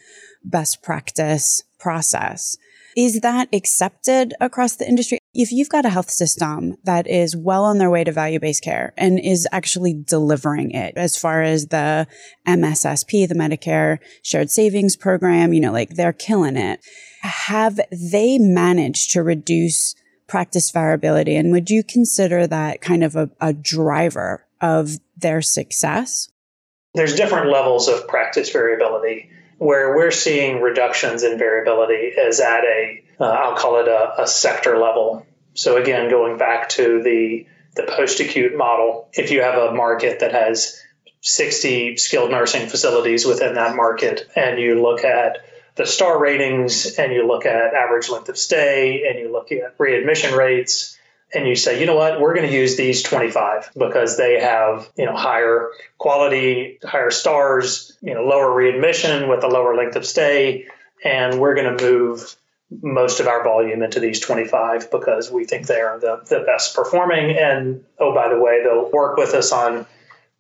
best 0.43 0.83
practice 0.83 1.63
process. 1.79 2.57
Is 2.97 3.21
that 3.21 3.51
accepted 3.53 4.33
across 4.41 4.77
the 4.77 4.89
industry? 4.89 5.19
If 5.35 5.53
you've 5.53 5.69
got 5.69 5.85
a 5.85 5.91
health 5.91 6.11
system 6.11 6.79
that 6.85 7.07
is 7.07 7.37
well 7.37 7.65
on 7.65 7.77
their 7.77 7.91
way 7.91 8.05
to 8.05 8.11
value 8.11 8.41
based 8.41 8.65
care 8.65 8.95
and 8.97 9.21
is 9.21 9.47
actually 9.53 9.93
delivering 9.93 10.71
it 10.71 10.95
as 10.97 11.19
far 11.19 11.43
as 11.43 11.67
the 11.67 12.07
MSSP, 12.49 13.29
the 13.29 13.35
Medicare 13.35 13.99
Shared 14.23 14.51
Savings 14.51 14.97
Program, 14.97 15.53
you 15.53 15.61
know, 15.61 15.73
like 15.73 15.91
they're 15.91 16.15
killing 16.15 16.57
it. 16.57 16.81
Have 17.21 17.79
they 17.93 18.39
managed 18.39 19.11
to 19.11 19.23
reduce 19.23 19.95
practice 20.27 20.71
variability? 20.71 21.37
And 21.37 21.53
would 21.53 21.69
you 21.69 21.85
consider 21.85 22.47
that 22.47 22.81
kind 22.81 23.05
of 23.05 23.15
a, 23.15 23.31
a 23.43 23.53
driver 23.53 24.47
of 24.63 24.93
their 25.15 25.43
success? 25.43 26.31
There's 26.95 27.15
different 27.15 27.51
levels 27.51 27.89
of 27.89 28.09
practice 28.09 28.49
variability 28.49 29.31
where 29.59 29.97
we're 29.97 30.11
seeing 30.11 30.61
reductions 30.61 31.23
in 31.23 31.39
variability 31.39 31.95
is 31.95 32.41
at 32.41 32.65
a 32.65 33.03
will 33.19 33.27
uh, 33.27 33.57
call 33.57 33.81
it 33.81 33.89
a, 33.89 34.23
a 34.23 34.27
sector 34.27 34.79
level. 34.79 35.27
So 35.55 35.77
again, 35.77 36.11
going 36.11 36.37
back 36.39 36.69
to 36.71 37.03
the 37.03 37.47
the 37.75 37.85
post 37.85 38.21
acute 38.21 38.57
model, 38.57 39.09
if 39.13 39.31
you 39.31 39.43
have 39.43 39.55
a 39.55 39.73
market 39.73 40.21
that 40.21 40.33
has 40.33 40.81
60 41.21 41.97
skilled 41.97 42.31
nursing 42.31 42.69
facilities 42.69 43.27
within 43.27 43.55
that 43.55 43.77
market, 43.77 44.29
and 44.35 44.59
you 44.59 44.81
look 44.81 45.05
at 45.05 45.39
the 45.75 45.85
star 45.85 46.19
ratings, 46.19 46.99
and 46.99 47.13
you 47.13 47.27
look 47.27 47.45
at 47.45 47.75
average 47.75 48.09
length 48.09 48.31
of 48.31 48.39
stay, 48.39 49.07
and 49.07 49.19
you 49.19 49.31
look 49.31 49.53
at 49.53 49.75
readmission 49.79 50.35
rates, 50.35 50.96
and 51.35 51.47
you 51.47 51.57
say, 51.57 51.81
you 51.81 51.87
know 51.87 51.97
what, 51.97 52.21
we're 52.21 52.35
going 52.35 52.49
to 52.49 52.55
use 52.55 52.77
these 52.77 53.03
25 53.03 53.73
because 53.77 54.17
they 54.17 54.41
have, 54.41 54.89
you 54.97 55.05
know, 55.05 55.17
higher 55.17 55.71
quality, 55.99 56.79
higher 56.85 57.11
stars, 57.11 57.97
you 58.01 58.15
know, 58.15 58.25
lower 58.25 58.55
readmission 58.55 59.29
with 59.29 59.43
a 59.43 59.49
lower 59.49 59.75
length 59.77 59.97
of 59.97 60.07
stay, 60.07 60.67
and 61.05 61.41
we're 61.41 61.55
going 61.55 61.77
to 61.77 61.85
move 61.85 62.37
most 62.83 63.21
of 63.21 63.27
our 63.27 63.45
volume 63.45 63.83
into 63.83 64.01
these 64.01 64.21
25 64.21 64.91
because 64.91 65.31
we 65.31 65.45
think 65.45 65.67
they 65.67 65.81
are 65.81 65.99
the, 65.99 66.21
the 66.29 66.41
best 66.41 66.75
performing. 66.75 67.37
And 67.37 67.85
oh, 67.99 68.15
by 68.15 68.29
the 68.29 68.39
way, 68.39 68.63
they'll 68.63 68.91
work 68.91 69.17
with 69.17 69.35
us 69.35 69.53
on 69.53 69.87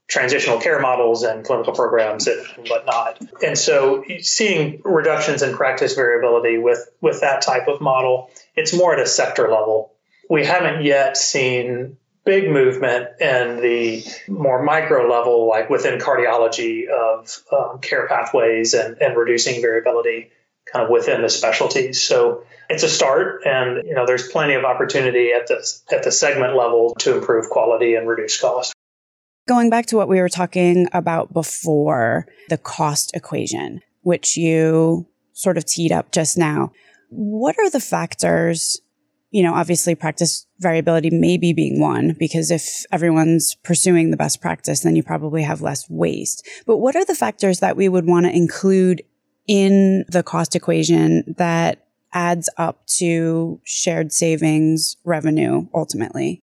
transitional 0.08 0.60
care 0.60 0.80
models 0.80 1.22
and 1.22 1.44
clinical 1.44 1.72
programs 1.72 2.26
and 2.26 2.44
whatnot. 2.68 3.20
And 3.44 3.58
so 3.58 4.04
seeing 4.20 4.80
reductions 4.84 5.42
in 5.42 5.54
practice 5.54 5.94
variability 5.94 6.58
with, 6.58 6.88
with 7.00 7.20
that 7.20 7.42
type 7.42 7.66
of 7.68 7.80
model, 7.80 8.30
it's 8.54 8.72
more 8.72 8.94
at 8.94 9.00
a 9.00 9.06
sector 9.06 9.48
level 9.48 9.92
we 10.28 10.44
haven't 10.44 10.84
yet 10.84 11.16
seen 11.16 11.96
big 12.24 12.50
movement 12.50 13.08
in 13.20 13.60
the 13.60 14.04
more 14.28 14.62
micro 14.62 15.08
level, 15.08 15.48
like 15.48 15.70
within 15.70 15.98
cardiology 15.98 16.88
of 16.88 17.42
um, 17.52 17.78
care 17.80 18.06
pathways 18.08 18.74
and, 18.74 19.00
and 19.00 19.16
reducing 19.16 19.62
variability 19.62 20.30
kind 20.70 20.84
of 20.84 20.90
within 20.90 21.22
the 21.22 21.28
specialties. 21.28 22.02
So 22.02 22.44
it's 22.68 22.82
a 22.82 22.88
start, 22.88 23.42
and 23.46 23.86
you 23.86 23.94
know 23.94 24.04
there's 24.04 24.28
plenty 24.28 24.54
of 24.54 24.64
opportunity 24.64 25.32
at 25.32 25.46
the 25.46 25.64
at 25.92 26.02
the 26.02 26.10
segment 26.10 26.56
level 26.56 26.94
to 26.98 27.16
improve 27.16 27.48
quality 27.48 27.94
and 27.94 28.08
reduce 28.08 28.38
cost. 28.40 28.74
Going 29.48 29.70
back 29.70 29.86
to 29.86 29.96
what 29.96 30.08
we 30.08 30.20
were 30.20 30.28
talking 30.28 30.88
about 30.92 31.32
before, 31.32 32.26
the 32.48 32.58
cost 32.58 33.12
equation, 33.14 33.80
which 34.02 34.36
you 34.36 35.06
sort 35.32 35.56
of 35.56 35.64
teed 35.64 35.92
up 35.92 36.10
just 36.10 36.36
now. 36.36 36.72
What 37.10 37.56
are 37.60 37.70
the 37.70 37.78
factors 37.78 38.80
you 39.36 39.42
know, 39.42 39.52
obviously 39.52 39.94
practice 39.94 40.46
variability 40.60 41.10
maybe 41.10 41.52
being 41.52 41.78
one, 41.78 42.16
because 42.18 42.50
if 42.50 42.86
everyone's 42.90 43.54
pursuing 43.56 44.10
the 44.10 44.16
best 44.16 44.40
practice, 44.40 44.80
then 44.80 44.96
you 44.96 45.02
probably 45.02 45.42
have 45.42 45.60
less 45.60 45.84
waste. 45.90 46.48
But 46.64 46.78
what 46.78 46.96
are 46.96 47.04
the 47.04 47.14
factors 47.14 47.60
that 47.60 47.76
we 47.76 47.90
would 47.90 48.06
want 48.06 48.24
to 48.24 48.34
include 48.34 49.02
in 49.46 50.06
the 50.08 50.22
cost 50.22 50.56
equation 50.56 51.34
that 51.36 51.86
adds 52.14 52.48
up 52.56 52.86
to 52.86 53.60
shared 53.62 54.10
savings 54.10 54.96
revenue 55.04 55.66
ultimately? 55.74 56.40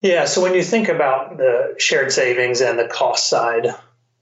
Yeah, 0.00 0.24
so 0.24 0.40
when 0.40 0.54
you 0.54 0.62
think 0.62 0.88
about 0.88 1.36
the 1.36 1.74
shared 1.76 2.12
savings 2.12 2.62
and 2.62 2.78
the 2.78 2.88
cost 2.88 3.28
side, 3.28 3.66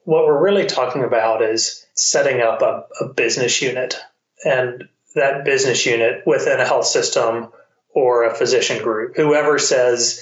what 0.02 0.26
we're 0.26 0.42
really 0.42 0.66
talking 0.66 1.04
about 1.04 1.42
is 1.42 1.86
setting 1.94 2.40
up 2.40 2.60
a, 2.60 2.86
a 3.00 3.14
business 3.14 3.62
unit. 3.62 3.94
And 4.44 4.88
that 5.14 5.44
business 5.44 5.84
unit 5.86 6.22
within 6.26 6.60
a 6.60 6.66
health 6.66 6.86
system 6.86 7.48
or 7.94 8.24
a 8.24 8.34
physician 8.34 8.82
group, 8.82 9.16
whoever 9.16 9.58
says, 9.58 10.20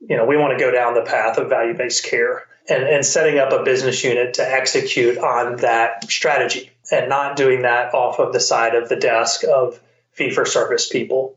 you 0.00 0.16
know, 0.16 0.24
we 0.24 0.36
want 0.36 0.56
to 0.56 0.64
go 0.64 0.70
down 0.70 0.94
the 0.94 1.02
path 1.02 1.38
of 1.38 1.48
value 1.48 1.76
based 1.76 2.04
care 2.04 2.44
and, 2.68 2.84
and 2.84 3.04
setting 3.04 3.38
up 3.38 3.52
a 3.52 3.62
business 3.62 4.02
unit 4.04 4.34
to 4.34 4.42
execute 4.42 5.18
on 5.18 5.56
that 5.56 6.08
strategy 6.10 6.70
and 6.92 7.08
not 7.08 7.36
doing 7.36 7.62
that 7.62 7.94
off 7.94 8.18
of 8.18 8.32
the 8.32 8.40
side 8.40 8.74
of 8.74 8.88
the 8.88 8.96
desk 8.96 9.44
of 9.44 9.80
fee 10.12 10.30
for 10.30 10.44
service 10.44 10.88
people. 10.88 11.36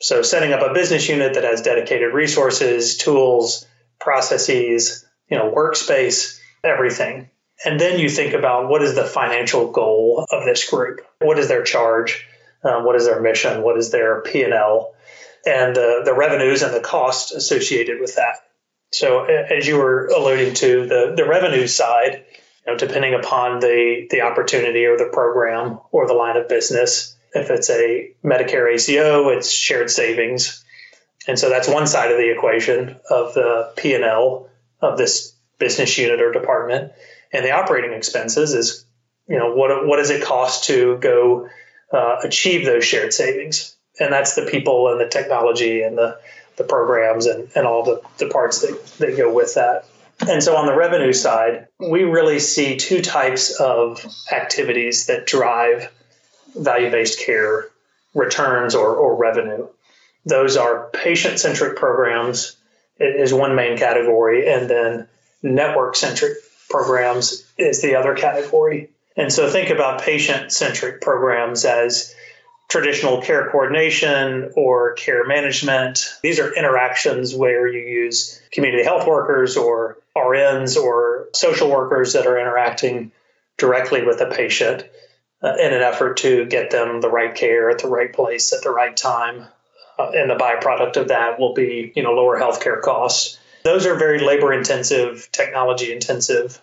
So, 0.00 0.22
setting 0.22 0.52
up 0.52 0.62
a 0.62 0.72
business 0.72 1.08
unit 1.08 1.34
that 1.34 1.42
has 1.42 1.60
dedicated 1.60 2.14
resources, 2.14 2.96
tools, 2.96 3.66
processes, 3.98 5.04
you 5.28 5.36
know, 5.36 5.50
workspace, 5.50 6.38
everything 6.62 7.28
and 7.64 7.80
then 7.80 7.98
you 7.98 8.08
think 8.08 8.34
about 8.34 8.68
what 8.68 8.82
is 8.82 8.94
the 8.94 9.04
financial 9.04 9.70
goal 9.70 10.24
of 10.30 10.44
this 10.44 10.68
group? 10.68 11.00
What 11.20 11.38
is 11.38 11.48
their 11.48 11.64
charge? 11.64 12.26
Um, 12.62 12.84
what 12.84 12.96
is 12.96 13.06
their 13.06 13.20
mission? 13.20 13.62
What 13.62 13.78
is 13.78 13.90
their 13.90 14.20
P&L? 14.22 14.94
And 15.46 15.74
the, 15.74 16.02
the 16.04 16.14
revenues 16.14 16.62
and 16.62 16.74
the 16.74 16.80
cost 16.80 17.32
associated 17.32 18.00
with 18.00 18.16
that. 18.16 18.36
So 18.92 19.24
as 19.24 19.66
you 19.66 19.76
were 19.76 20.06
alluding 20.06 20.54
to, 20.54 20.86
the, 20.86 21.14
the 21.16 21.26
revenue 21.26 21.66
side, 21.66 22.24
you 22.66 22.72
know, 22.72 22.78
depending 22.78 23.14
upon 23.14 23.60
the, 23.60 24.06
the 24.10 24.22
opportunity 24.22 24.84
or 24.84 24.96
the 24.96 25.10
program 25.12 25.78
or 25.90 26.06
the 26.06 26.14
line 26.14 26.36
of 26.36 26.48
business, 26.48 27.16
if 27.34 27.50
it's 27.50 27.70
a 27.70 28.12
Medicare 28.24 28.72
ACO, 28.72 29.28
it's 29.28 29.50
shared 29.50 29.90
savings. 29.90 30.64
And 31.26 31.38
so 31.38 31.50
that's 31.50 31.68
one 31.68 31.86
side 31.86 32.10
of 32.10 32.16
the 32.16 32.32
equation 32.32 32.96
of 33.10 33.34
the 33.34 33.72
P&L 33.76 34.48
of 34.80 34.96
this 34.96 35.34
business 35.58 35.98
unit 35.98 36.20
or 36.20 36.32
department 36.32 36.92
and 37.32 37.44
the 37.44 37.50
operating 37.50 37.92
expenses 37.92 38.54
is 38.54 38.84
you 39.28 39.38
know 39.38 39.54
what 39.54 39.86
what 39.86 39.96
does 39.96 40.10
it 40.10 40.24
cost 40.24 40.64
to 40.64 40.96
go 40.98 41.48
uh, 41.92 42.16
achieve 42.22 42.66
those 42.66 42.84
shared 42.84 43.12
savings 43.12 43.76
and 44.00 44.12
that's 44.12 44.34
the 44.34 44.42
people 44.42 44.88
and 44.90 45.00
the 45.00 45.08
technology 45.08 45.82
and 45.82 45.96
the 45.96 46.18
the 46.56 46.64
programs 46.64 47.26
and, 47.26 47.48
and 47.54 47.66
all 47.66 47.84
the, 47.84 48.02
the 48.18 48.26
parts 48.26 48.62
that, 48.62 48.84
that 48.98 49.16
go 49.16 49.32
with 49.32 49.54
that 49.54 49.84
And 50.26 50.42
so 50.42 50.56
on 50.56 50.66
the 50.66 50.74
revenue 50.74 51.12
side, 51.12 51.68
we 51.78 52.02
really 52.02 52.40
see 52.40 52.76
two 52.76 53.02
types 53.02 53.52
of 53.60 54.04
activities 54.32 55.06
that 55.06 55.26
drive 55.26 55.92
value 56.56 56.90
based 56.90 57.20
care 57.20 57.68
returns 58.14 58.74
or, 58.74 58.96
or 58.96 59.14
revenue. 59.14 59.68
Those 60.24 60.56
are 60.56 60.90
patient 60.92 61.38
centric 61.38 61.76
programs, 61.76 62.56
is 62.98 63.32
one 63.32 63.54
main 63.54 63.78
category, 63.78 64.48
and 64.52 64.68
then 64.68 65.08
network 65.42 65.94
centric 65.94 66.38
programs 66.68 67.44
is 67.56 67.82
the 67.82 67.94
other 67.94 68.14
category. 68.14 68.90
And 69.16 69.32
so 69.32 69.50
think 69.50 69.70
about 69.70 70.02
patient 70.02 70.52
centric 70.52 71.00
programs 71.00 71.64
as 71.64 72.14
traditional 72.68 73.22
care 73.22 73.50
coordination 73.50 74.52
or 74.54 74.92
care 74.92 75.26
management. 75.26 76.18
These 76.22 76.38
are 76.38 76.54
interactions 76.54 77.34
where 77.34 77.66
you 77.66 77.80
use 77.80 78.40
community 78.52 78.84
health 78.84 79.06
workers 79.06 79.56
or 79.56 79.96
RNs 80.16 80.76
or 80.76 81.28
social 81.34 81.70
workers 81.70 82.12
that 82.12 82.26
are 82.26 82.38
interacting 82.38 83.10
directly 83.56 84.04
with 84.04 84.20
a 84.20 84.26
patient 84.26 84.84
uh, 85.42 85.54
in 85.54 85.72
an 85.72 85.82
effort 85.82 86.18
to 86.18 86.44
get 86.46 86.70
them 86.70 87.00
the 87.00 87.10
right 87.10 87.34
care 87.34 87.70
at 87.70 87.78
the 87.78 87.88
right 87.88 88.12
place 88.12 88.52
at 88.52 88.62
the 88.62 88.70
right 88.70 88.96
time. 88.96 89.46
Uh, 89.98 90.10
and 90.14 90.30
the 90.30 90.34
byproduct 90.34 90.96
of 90.96 91.08
that 91.08 91.40
will 91.40 91.54
be, 91.54 91.92
you 91.96 92.02
know, 92.02 92.12
lower 92.12 92.38
healthcare 92.38 92.80
costs. 92.80 93.37
Those 93.68 93.84
are 93.84 93.96
very 93.96 94.18
labor 94.20 94.50
intensive, 94.50 95.28
technology 95.30 95.92
intensive. 95.92 96.58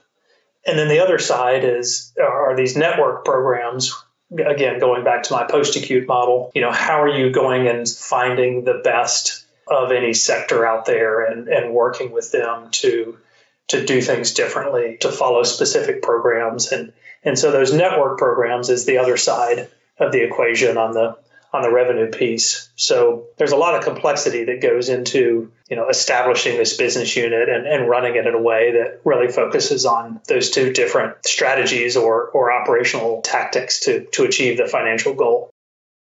And 0.65 0.79
then 0.79 0.87
the 0.87 0.99
other 0.99 1.19
side 1.19 1.63
is 1.63 2.11
are 2.19 2.55
these 2.55 2.75
network 2.75 3.23
programs 3.23 3.93
again, 4.31 4.79
going 4.79 5.03
back 5.03 5.21
to 5.21 5.33
my 5.33 5.43
post 5.43 5.75
acute 5.75 6.07
model, 6.07 6.51
you 6.55 6.61
know, 6.61 6.71
how 6.71 6.99
are 6.99 7.07
you 7.07 7.29
going 7.29 7.67
and 7.67 7.87
finding 7.87 8.63
the 8.63 8.81
best 8.83 9.45
of 9.67 9.91
any 9.91 10.13
sector 10.13 10.65
out 10.65 10.85
there 10.85 11.23
and, 11.23 11.47
and 11.47 11.75
working 11.75 12.11
with 12.11 12.31
them 12.31 12.71
to 12.71 13.19
to 13.67 13.85
do 13.85 14.01
things 14.01 14.33
differently, 14.33 14.97
to 15.01 15.11
follow 15.11 15.43
specific 15.43 16.01
programs 16.01 16.71
and 16.71 16.91
and 17.21 17.37
so 17.37 17.51
those 17.51 17.71
network 17.71 18.17
programs 18.17 18.69
is 18.69 18.85
the 18.85 18.97
other 18.97 19.15
side 19.17 19.69
of 19.99 20.11
the 20.11 20.23
equation 20.23 20.75
on 20.75 20.93
the 20.93 21.15
on 21.55 21.61
the 21.61 21.71
revenue 21.71 22.09
piece. 22.09 22.69
So 22.75 23.25
there's 23.37 23.51
a 23.51 23.57
lot 23.57 23.75
of 23.75 23.83
complexity 23.83 24.45
that 24.45 24.61
goes 24.61 24.89
into 24.89 25.51
you 25.69 25.75
know 25.75 25.89
establishing 25.89 26.57
this 26.57 26.77
business 26.77 27.15
unit 27.15 27.49
and, 27.49 27.65
and 27.65 27.89
running 27.89 28.15
it 28.15 28.27
in 28.27 28.33
a 28.33 28.41
way 28.41 28.73
that 28.73 29.01
really 29.03 29.31
focuses 29.31 29.85
on 29.85 30.21
those 30.27 30.51
two 30.51 30.73
different 30.73 31.15
strategies 31.25 31.97
or 31.97 32.29
or 32.29 32.51
operational 32.51 33.21
tactics 33.21 33.79
to 33.81 34.05
to 34.13 34.23
achieve 34.23 34.57
the 34.57 34.67
financial 34.67 35.13
goal. 35.13 35.49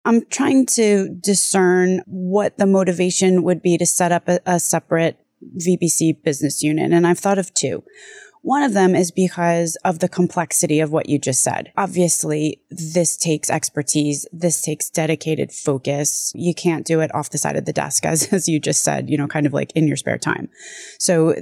I'm 0.05 0.27
trying 0.27 0.67
to 0.75 1.09
discern 1.09 2.03
what 2.07 2.59
the 2.59 2.67
motivation 2.67 3.43
would 3.43 3.63
be 3.63 3.79
to 3.79 3.87
set 3.87 4.13
up 4.13 4.29
a, 4.29 4.39
a 4.45 4.61
separate 4.61 5.19
VBC 5.57 6.23
business 6.23 6.63
unit. 6.63 6.93
And 6.93 7.07
I've 7.07 7.19
thought 7.19 7.39
of 7.39 7.55
two. 7.55 7.85
One 8.45 8.63
of 8.63 8.75
them 8.75 8.95
is 8.95 9.11
because 9.11 9.77
of 9.87 10.01
the 10.01 10.09
complexity 10.09 10.81
of 10.81 10.93
what 10.93 11.09
you 11.09 11.19
just 11.19 11.43
said. 11.43 11.73
Obviously, 11.79 12.61
this 12.69 13.17
takes 13.17 13.49
expertise. 13.49 14.27
This 14.33 14.61
takes 14.61 14.91
dedicated 14.91 15.51
focus. 15.51 16.31
You 16.35 16.55
can't 16.55 16.85
do 16.85 17.01
it 17.01 17.13
off 17.15 17.31
the 17.31 17.39
side 17.39 17.57
of 17.57 17.65
the 17.65 17.73
desk, 17.73 18.05
as, 18.07 18.31
as 18.35 18.47
you 18.47 18.61
just 18.61 18.85
said, 18.85 19.09
you 19.09 19.17
know, 19.17 19.27
kind 19.27 19.47
of 19.47 19.55
like 19.55 19.73
in 19.75 19.89
your 19.89 19.97
spare 19.97 20.19
time. 20.19 20.51
So 20.99 21.35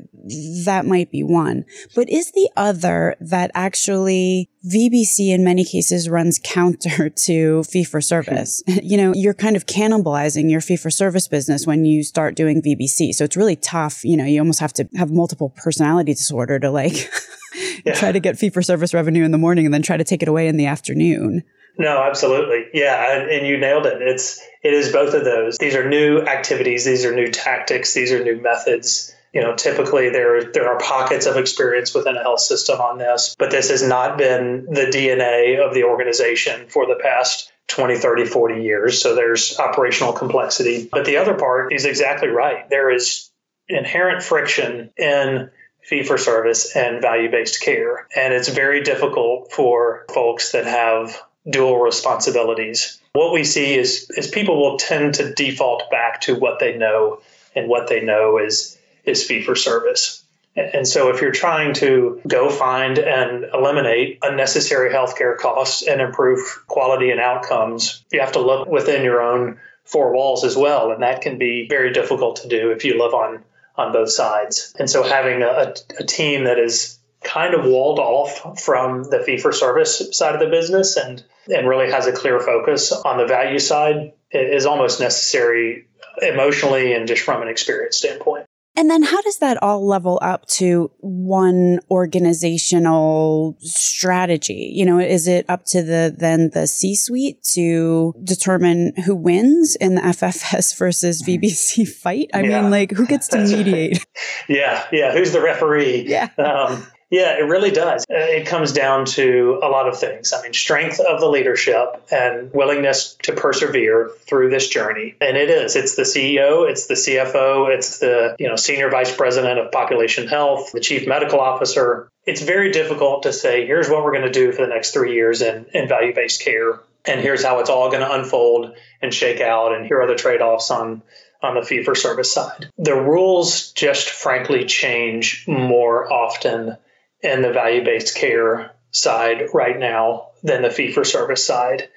that 0.65 0.87
might 0.87 1.11
be 1.11 1.25
one. 1.25 1.65
But 1.97 2.09
is 2.09 2.31
the 2.31 2.49
other 2.57 3.17
that 3.21 3.51
actually 3.53 4.49
VBC 4.65 5.35
in 5.35 5.43
many 5.43 5.65
cases 5.65 6.09
runs 6.09 6.41
counter 6.43 7.09
to 7.25 7.65
fee 7.65 7.85
for 7.85 8.01
service. 8.01 8.63
Hmm. 8.69 8.79
you 8.83 8.97
know, 8.97 9.13
you're 9.15 9.35
kind 9.35 9.57
of 9.57 9.67
cannibalizing 9.67 10.51
your 10.51 10.61
fee 10.61 10.77
for 10.77 10.91
service 10.91 11.29
business 11.29 11.67
when 11.67 11.85
you 11.85 12.03
start 12.03 12.37
doing 12.37 12.63
VBC. 12.63 13.13
So 13.13 13.25
it's 13.25 13.37
really 13.37 13.57
tough. 13.57 14.05
You 14.05 14.17
know, 14.17 14.25
you 14.25 14.41
almost 14.41 14.61
have 14.61 14.73
to 14.75 14.89
have 14.97 15.11
multiple 15.11 15.51
personality 15.51 16.15
disorder 16.15 16.59
to 16.61 16.71
like 16.71 16.92
yeah. 17.85 17.95
try 17.95 18.13
to 18.13 18.21
get 18.21 18.39
fee 18.39 18.51
for 18.51 18.63
service 18.63 18.95
revenue 18.95 19.25
in 19.25 19.31
the 19.31 19.39
morning 19.39 19.65
and 19.65 19.75
then 19.75 19.83
try 19.83 19.97
to 19.97 20.05
take 20.05 20.23
it 20.23 20.29
away 20.29 20.49
in 20.49 20.57
the 20.57 20.67
afternoon. 20.67 21.43
No, 21.79 22.03
absolutely. 22.03 22.67
Yeah, 22.75 23.17
and, 23.17 23.31
and, 23.31 23.47
you 23.47 23.57
nailed 23.57 23.87
it. 23.87 24.03
It's 24.03 24.39
it 24.63 24.75
is 24.75 24.93
both 24.93 25.15
of 25.15 25.25
those. 25.25 25.57
These 25.57 25.75
are 25.75 25.89
new 25.89 26.21
activities, 26.21 26.85
these 26.85 27.07
are 27.07 27.15
new 27.15 27.29
tactics, 27.29 27.95
these 27.95 28.13
are 28.13 28.23
new 28.23 28.41
methods 28.41 29.15
you 29.33 29.41
know, 29.41 29.55
typically 29.55 30.11
there 30.11 30.53
there 30.53 30.69
are 30.69 30.79
pockets 30.79 31.27
of 31.27 31.37
experience 31.37 31.95
within 31.95 32.17
a 32.17 32.23
health 32.23 32.41
system 32.41 32.81
on 32.81 32.99
this, 32.99 33.35
but 33.39 33.51
this 33.51 33.71
has 33.71 33.83
not 33.83 34.19
been 34.19 34.67
the 34.67 34.87
DNA 34.87 35.59
of 35.59 35.75
the 35.75 35.85
organization 35.85 36.69
for 36.69 36.87
the 36.87 36.99
past 37.03 37.51
20, 37.69 37.97
30, 37.97 38.27
40 38.27 38.63
years. 38.63 39.01
So 39.01 39.15
there's 39.15 39.59
operational 39.59 40.13
complexity. 40.13 40.89
But 40.91 41.07
the 41.07 41.17
other 41.17 41.35
part 41.35 41.73
is 41.73 41.87
exactly 41.87 42.29
right. 42.29 42.69
There 42.69 42.91
is 42.91 43.31
inherent 43.69 44.23
friction 44.23 44.91
in 44.99 45.51
fee 45.83 46.03
for 46.03 46.19
service 46.19 46.75
and 46.77 47.03
value 47.03 47.31
based 47.31 47.61
care. 47.61 48.07
And 48.17 48.33
it's 48.33 48.49
very 48.49 48.83
difficult 48.83 49.53
for 49.53 50.05
folks 50.13 50.53
that 50.53 50.65
have 50.65 51.21
dual 51.49 51.79
responsibilities. 51.79 53.01
What 53.13 53.33
we 53.33 53.45
see 53.45 53.75
is, 53.75 54.09
is 54.17 54.29
people 54.29 54.61
will 54.61 54.79
tend 54.79 55.15
to 55.15 55.35
default 55.35 55.91
back 55.91 56.21
to 56.23 56.35
what 56.35 56.61
they 56.61 56.77
know, 56.77 57.21
and 57.55 57.69
what 57.69 57.89
they 57.89 58.01
know 58.01 58.39
is 58.39 58.79
is 59.05 59.25
fee 59.25 59.43
for 59.43 59.57
service. 59.57 60.23
And 60.55 60.87
so, 60.87 61.09
if 61.09 61.23
you're 61.23 61.33
trying 61.33 61.73
to 61.75 62.21
go 62.27 62.51
find 62.51 62.99
and 62.99 63.47
eliminate 63.55 64.19
unnecessary 64.23 64.93
healthcare 64.93 65.37
costs 65.37 65.87
and 65.87 66.01
improve 66.01 66.41
quality 66.67 67.11
and 67.11 67.21
outcomes, 67.21 68.05
you 68.13 68.21
have 68.21 68.33
to 68.33 68.41
look 68.41 68.69
within 68.69 69.03
your 69.03 69.23
own 69.23 69.59
four 69.85 70.13
walls 70.13 70.45
as 70.45 70.55
well. 70.55 70.93
And 70.93 71.03
that 71.03 71.23
can 71.23 71.39
be 71.39 71.67
very 71.69 71.93
difficult 71.93 72.37
to 72.43 72.49
do 72.49 72.71
if 72.71 72.85
you 72.85 73.03
live 73.03 73.15
on, 73.15 73.43
on 73.77 73.93
both 73.93 74.11
sides. 74.11 74.75
And 74.79 74.89
so, 74.89 75.03
having 75.03 75.43
a, 75.43 75.75
a 75.99 76.05
team 76.05 76.45
that 76.45 76.59
is 76.59 76.99
kind 77.25 77.55
of 77.55 77.65
walled 77.65 77.99
off 77.99 78.63
from 78.63 79.05
the 79.05 79.21
fee 79.21 79.39
for 79.39 79.53
service 79.53 80.03
side 80.13 80.35
of 80.35 80.41
the 80.41 80.49
business 80.49 80.97
and, 80.97 81.25
and 81.55 81.69
really 81.69 81.91
has 81.91 82.07
a 82.07 82.13
clear 82.13 82.41
focus 82.41 82.93
on 82.93 83.19
the 83.19 83.27
value 83.27 83.59
side 83.59 84.13
is 84.33 84.67
almost 84.67 85.01
necessary 85.01 85.87
emotionally 86.21 86.93
and 86.93 87.07
just 87.07 87.23
from 87.23 87.43
an 87.43 87.49
experience 87.49 87.97
standpoint. 87.97 88.47
And 88.75 88.91
then 88.91 89.03
how 89.03 89.21
does 89.21 89.39
that 89.39 89.63
all 89.63 89.87
level 89.87 90.19
up 90.23 90.47
to 90.47 90.91
one 91.01 91.79
organizational 91.91 93.57
strategy? 93.61 94.73
You 94.75 94.87
know, 94.87 94.99
is 94.99 95.29
it 95.29 95.45
up 95.49 95.65
to 95.67 95.83
the 95.83 96.15
then 96.17 96.51
the 96.55 96.67
C-suite 96.67 97.43
to 97.53 98.15
determine 98.25 98.95
who 99.05 99.15
wins 99.15 99.77
in 99.77 99.97
the 99.97 100.01
FFS 100.01 100.77
versus 100.79 101.23
VBC 101.23 101.87
fight? 101.87 102.31
I 102.33 102.43
yeah. 102.43 102.63
mean, 102.63 102.71
like 102.71 102.93
who 102.93 103.07
gets 103.07 103.29
to 103.29 103.39
mediate? 103.45 104.05
yeah, 104.49 104.87
yeah, 104.91 105.13
who's 105.13 105.33
the 105.33 105.43
referee? 105.43 106.07
Yeah. 106.09 106.29
Um, 106.39 106.87
yeah, 107.13 107.39
it 107.39 107.43
really 107.43 107.71
does. 107.71 108.07
Uh, 108.11 108.15
it 108.17 108.47
comes 108.47 108.73
down 108.73 109.05
to 109.05 109.61
a 109.63 109.69
lot 109.69 109.87
of 109.87 110.01
things. 110.01 110.33
I 110.33 110.41
mean, 110.41 110.55
strength 110.55 110.99
of 110.99 111.21
the 111.21 111.29
leadership 111.29 112.03
and 112.11 112.51
willingness 112.55 113.19
to 113.25 113.35
persevere 113.35 114.11
through 114.27 114.49
this 114.49 114.67
journey. 114.67 115.15
And 115.21 115.37
it 115.37 115.51
is. 115.51 115.77
It's 115.77 115.95
the 115.95 116.05
CEO, 116.05 116.67
it's 116.69 116.87
the 116.87 116.95
CFO, 116.95 117.69
it's 117.69 117.99
the, 117.99 118.35
you 118.39 118.49
know, 118.49 118.57
senior 118.57 118.89
vice 118.89 119.15
president 119.15 119.61
of 119.61 119.71
population 119.71 120.27
health, 120.27 120.73
the 120.73 120.81
chief 120.81 121.07
medical 121.07 121.39
officer. 121.39 122.09
It's 122.25 122.41
very 122.41 122.73
difficult 122.73 123.25
to 123.25 123.33
say, 123.35 123.67
here's 123.67 123.91
what 123.91 124.03
we're 124.03 124.13
going 124.13 124.25
to 124.25 124.33
do 124.33 124.51
for 124.51 124.63
the 124.63 124.73
next 124.73 124.93
3 124.93 125.13
years 125.13 125.43
in, 125.43 125.67
in 125.75 125.89
value-based 125.89 126.43
care 126.43 126.81
and 127.05 127.21
here's 127.21 127.45
how 127.45 127.59
it's 127.59 127.69
all 127.69 127.91
going 127.91 128.01
to 128.01 128.13
unfold 128.13 128.75
and 129.03 129.13
shake 129.13 129.41
out 129.41 129.75
and 129.75 129.85
here 129.85 130.01
are 130.01 130.07
the 130.07 130.15
trade-offs 130.15 130.71
on 130.71 131.03
on 131.43 131.57
the 131.57 131.63
fee 131.63 131.83
for 131.83 131.95
service 131.95 132.33
side. 132.33 132.71
The 132.79 132.95
rules 132.95 133.73
just 133.73 134.11
frankly 134.11 134.65
change 134.65 135.45
more 135.49 136.11
often 136.13 136.77
in 137.23 137.43
the 137.43 137.53
value 137.53 137.85
based 137.85 138.15
care 138.15 138.73
side 138.91 139.49
right 139.55 139.79
now 139.79 140.29
than 140.43 140.63
the 140.63 140.71
fee 140.71 140.93
for 140.93 141.05
service 141.05 141.45
side. 141.45 141.89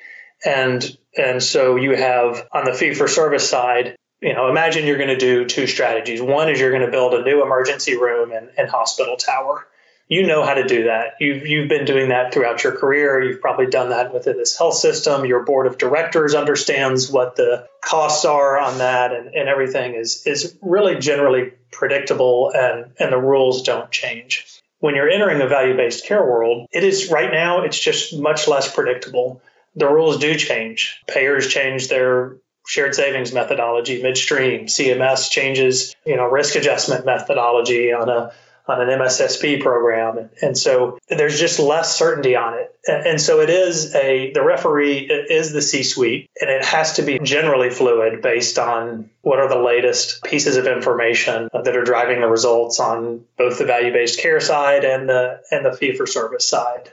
And 0.45 0.97
and 1.17 1.41
so 1.41 1.75
you 1.75 1.95
have 1.95 2.47
on 2.51 2.65
the 2.65 2.73
fee 2.73 2.93
for 2.93 3.07
service 3.07 3.49
side, 3.49 3.95
you 4.21 4.33
know, 4.33 4.49
imagine 4.49 4.85
you're 4.85 4.97
going 4.97 5.09
to 5.09 5.17
do 5.17 5.45
two 5.45 5.67
strategies. 5.67 6.21
One 6.21 6.49
is 6.49 6.59
you're 6.59 6.71
going 6.71 6.85
to 6.85 6.91
build 6.91 7.13
a 7.13 7.23
new 7.23 7.43
emergency 7.43 7.97
room 7.97 8.31
and, 8.31 8.49
and 8.57 8.69
hospital 8.69 9.17
tower. 9.17 9.65
You 10.07 10.27
know 10.27 10.43
how 10.45 10.53
to 10.53 10.67
do 10.67 10.83
that. 10.83 11.15
You've 11.19 11.47
you've 11.47 11.69
been 11.69 11.85
doing 11.85 12.09
that 12.09 12.31
throughout 12.31 12.63
your 12.63 12.77
career. 12.77 13.23
You've 13.23 13.41
probably 13.41 13.65
done 13.65 13.89
that 13.89 14.13
within 14.13 14.37
this 14.37 14.55
health 14.55 14.75
system. 14.75 15.25
Your 15.25 15.43
board 15.43 15.65
of 15.65 15.79
directors 15.79 16.35
understands 16.35 17.09
what 17.09 17.35
the 17.35 17.67
costs 17.81 18.23
are 18.23 18.59
on 18.59 18.77
that 18.77 19.13
and, 19.13 19.33
and 19.33 19.49
everything 19.49 19.95
is 19.95 20.27
is 20.27 20.55
really 20.61 20.99
generally 20.99 21.53
predictable 21.71 22.51
and, 22.53 22.91
and 22.99 23.11
the 23.11 23.17
rules 23.17 23.63
don't 23.63 23.89
change 23.89 24.61
when 24.85 24.93
you're 24.93 25.09
entering 25.09 25.41
a 25.41 25.47
value 25.47 25.75
based 25.75 26.05
care 26.05 26.23
world, 26.23 26.67
it 26.71 26.83
is 26.83 27.09
right 27.09 27.31
now, 27.31 27.63
it's 27.63 27.79
just 27.79 28.15
much 28.19 28.47
less 28.47 28.71
predictable. 28.71 29.41
The 29.75 29.87
rules 29.87 30.19
do 30.19 30.35
change. 30.35 31.01
Payers 31.07 31.47
change 31.47 31.87
their 31.87 32.37
shared 32.67 32.93
savings 32.93 33.33
methodology 33.33 34.03
midstream. 34.03 34.67
CMS 34.67 35.31
changes, 35.31 35.95
you 36.05 36.15
know, 36.15 36.25
risk 36.25 36.53
adjustment 36.53 37.03
methodology 37.03 37.91
on 37.93 38.09
a 38.09 38.31
on 38.67 38.81
an 38.81 38.87
MSSP 38.99 39.61
program. 39.61 40.29
And 40.41 40.57
so 40.57 40.97
there's 41.09 41.39
just 41.39 41.59
less 41.59 41.95
certainty 41.95 42.35
on 42.35 42.55
it. 42.55 42.75
And 42.87 43.19
so 43.19 43.39
it 43.41 43.49
is 43.49 43.93
a, 43.95 44.31
the 44.33 44.43
referee 44.43 45.09
is 45.29 45.51
the 45.51 45.61
C 45.61 45.83
suite, 45.83 46.29
and 46.39 46.49
it 46.49 46.65
has 46.65 46.93
to 46.93 47.01
be 47.01 47.19
generally 47.19 47.69
fluid 47.69 48.21
based 48.21 48.59
on 48.59 49.09
what 49.21 49.39
are 49.39 49.49
the 49.49 49.59
latest 49.59 50.23
pieces 50.23 50.57
of 50.57 50.67
information 50.67 51.49
that 51.53 51.75
are 51.75 51.83
driving 51.83 52.21
the 52.21 52.27
results 52.27 52.79
on 52.79 53.23
both 53.37 53.57
the 53.57 53.65
value 53.65 53.91
based 53.91 54.19
care 54.19 54.39
side 54.39 54.83
and 54.83 55.09
the, 55.09 55.41
and 55.51 55.65
the 55.65 55.73
fee 55.73 55.93
for 55.93 56.05
service 56.05 56.47
side. 56.47 56.91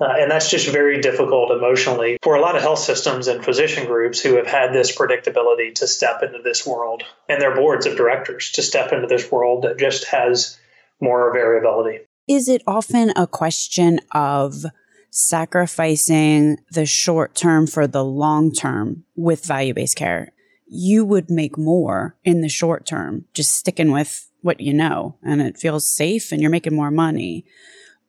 Uh, 0.00 0.12
and 0.18 0.28
that's 0.28 0.50
just 0.50 0.68
very 0.68 1.00
difficult 1.00 1.52
emotionally 1.52 2.18
for 2.20 2.34
a 2.34 2.40
lot 2.40 2.56
of 2.56 2.62
health 2.62 2.80
systems 2.80 3.28
and 3.28 3.44
physician 3.44 3.86
groups 3.86 4.20
who 4.20 4.34
have 4.34 4.46
had 4.46 4.72
this 4.72 4.96
predictability 4.96 5.72
to 5.72 5.86
step 5.86 6.20
into 6.22 6.42
this 6.42 6.66
world 6.66 7.04
and 7.28 7.40
their 7.40 7.54
boards 7.54 7.86
of 7.86 7.96
directors 7.96 8.50
to 8.50 8.62
step 8.62 8.92
into 8.92 9.06
this 9.06 9.30
world 9.30 9.62
that 9.62 9.78
just 9.78 10.04
has 10.06 10.58
more 11.00 11.32
variability. 11.32 12.00
Is 12.26 12.48
it 12.48 12.62
often 12.66 13.12
a 13.16 13.26
question 13.26 14.00
of 14.12 14.64
sacrificing 15.10 16.58
the 16.72 16.86
short 16.86 17.34
term 17.34 17.66
for 17.66 17.86
the 17.86 18.04
long 18.04 18.52
term 18.52 19.04
with 19.14 19.44
value 19.44 19.74
based 19.74 19.96
care? 19.96 20.32
You 20.66 21.04
would 21.04 21.30
make 21.30 21.58
more 21.58 22.16
in 22.24 22.40
the 22.40 22.48
short 22.48 22.86
term, 22.86 23.26
just 23.34 23.54
sticking 23.54 23.92
with 23.92 24.30
what 24.40 24.60
you 24.60 24.72
know, 24.72 25.16
and 25.22 25.40
it 25.40 25.58
feels 25.58 25.88
safe 25.88 26.32
and 26.32 26.40
you're 26.40 26.50
making 26.50 26.74
more 26.74 26.90
money. 26.90 27.44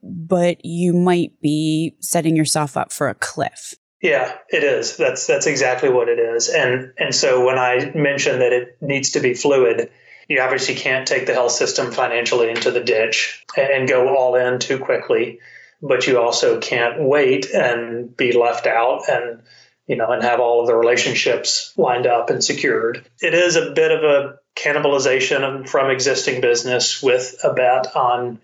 But 0.02 0.64
you 0.64 0.94
might 0.94 1.40
be 1.42 1.96
setting 2.00 2.36
yourself 2.36 2.78
up 2.78 2.92
for 2.92 3.10
a 3.10 3.16
cliff. 3.16 3.76
Yeah, 4.02 4.38
it 4.50 4.64
is. 4.64 4.98
That's 4.98 5.26
that's 5.26 5.48
exactly 5.48 5.90
what 5.90 6.10
it 6.10 6.20
is. 6.20 6.50
And 6.50 6.94
and 6.98 7.14
so 7.16 7.44
when 7.44 7.58
I 7.58 7.92
mentioned 7.96 8.42
that 8.42 8.54
it 8.54 8.78
needs 8.80 9.12
to 9.12 9.20
be 9.20 9.34
fluid, 9.34 9.90
you 10.28 10.42
obviously 10.42 10.76
can't 10.76 11.08
take 11.08 11.26
the 11.26 11.34
health 11.34 11.52
system 11.52 11.92
financially 11.92 12.50
into 12.50 12.72
the 12.72 12.84
ditch 12.84 13.44
and 13.58 13.88
go 13.88 14.16
all 14.16 14.36
in 14.36 14.60
too 14.60 14.80
quickly, 14.80 15.40
but 15.82 16.08
you 16.08 16.20
also 16.20 16.60
can't 16.60 17.02
wait 17.02 17.50
and 17.52 18.16
be 18.16 18.32
left 18.32 18.68
out 18.68 19.08
and 19.10 19.42
you 19.88 19.96
know 19.96 20.12
and 20.12 20.24
have 20.24 20.40
all 20.40 20.62
of 20.62 20.68
the 20.68 20.76
relationships 20.76 21.74
lined 21.78 22.08
up 22.08 22.30
and 22.30 22.44
secured. 22.44 23.06
It 23.22 23.34
is 23.34 23.56
a 23.56 23.72
bit 23.72 23.92
of 23.92 24.04
a 24.04 24.40
cannibalization 24.56 25.68
from 25.68 25.92
existing 25.92 26.42
business 26.42 27.04
with 27.04 27.36
a 27.44 27.54
bet 27.54 27.96
on 27.96 28.40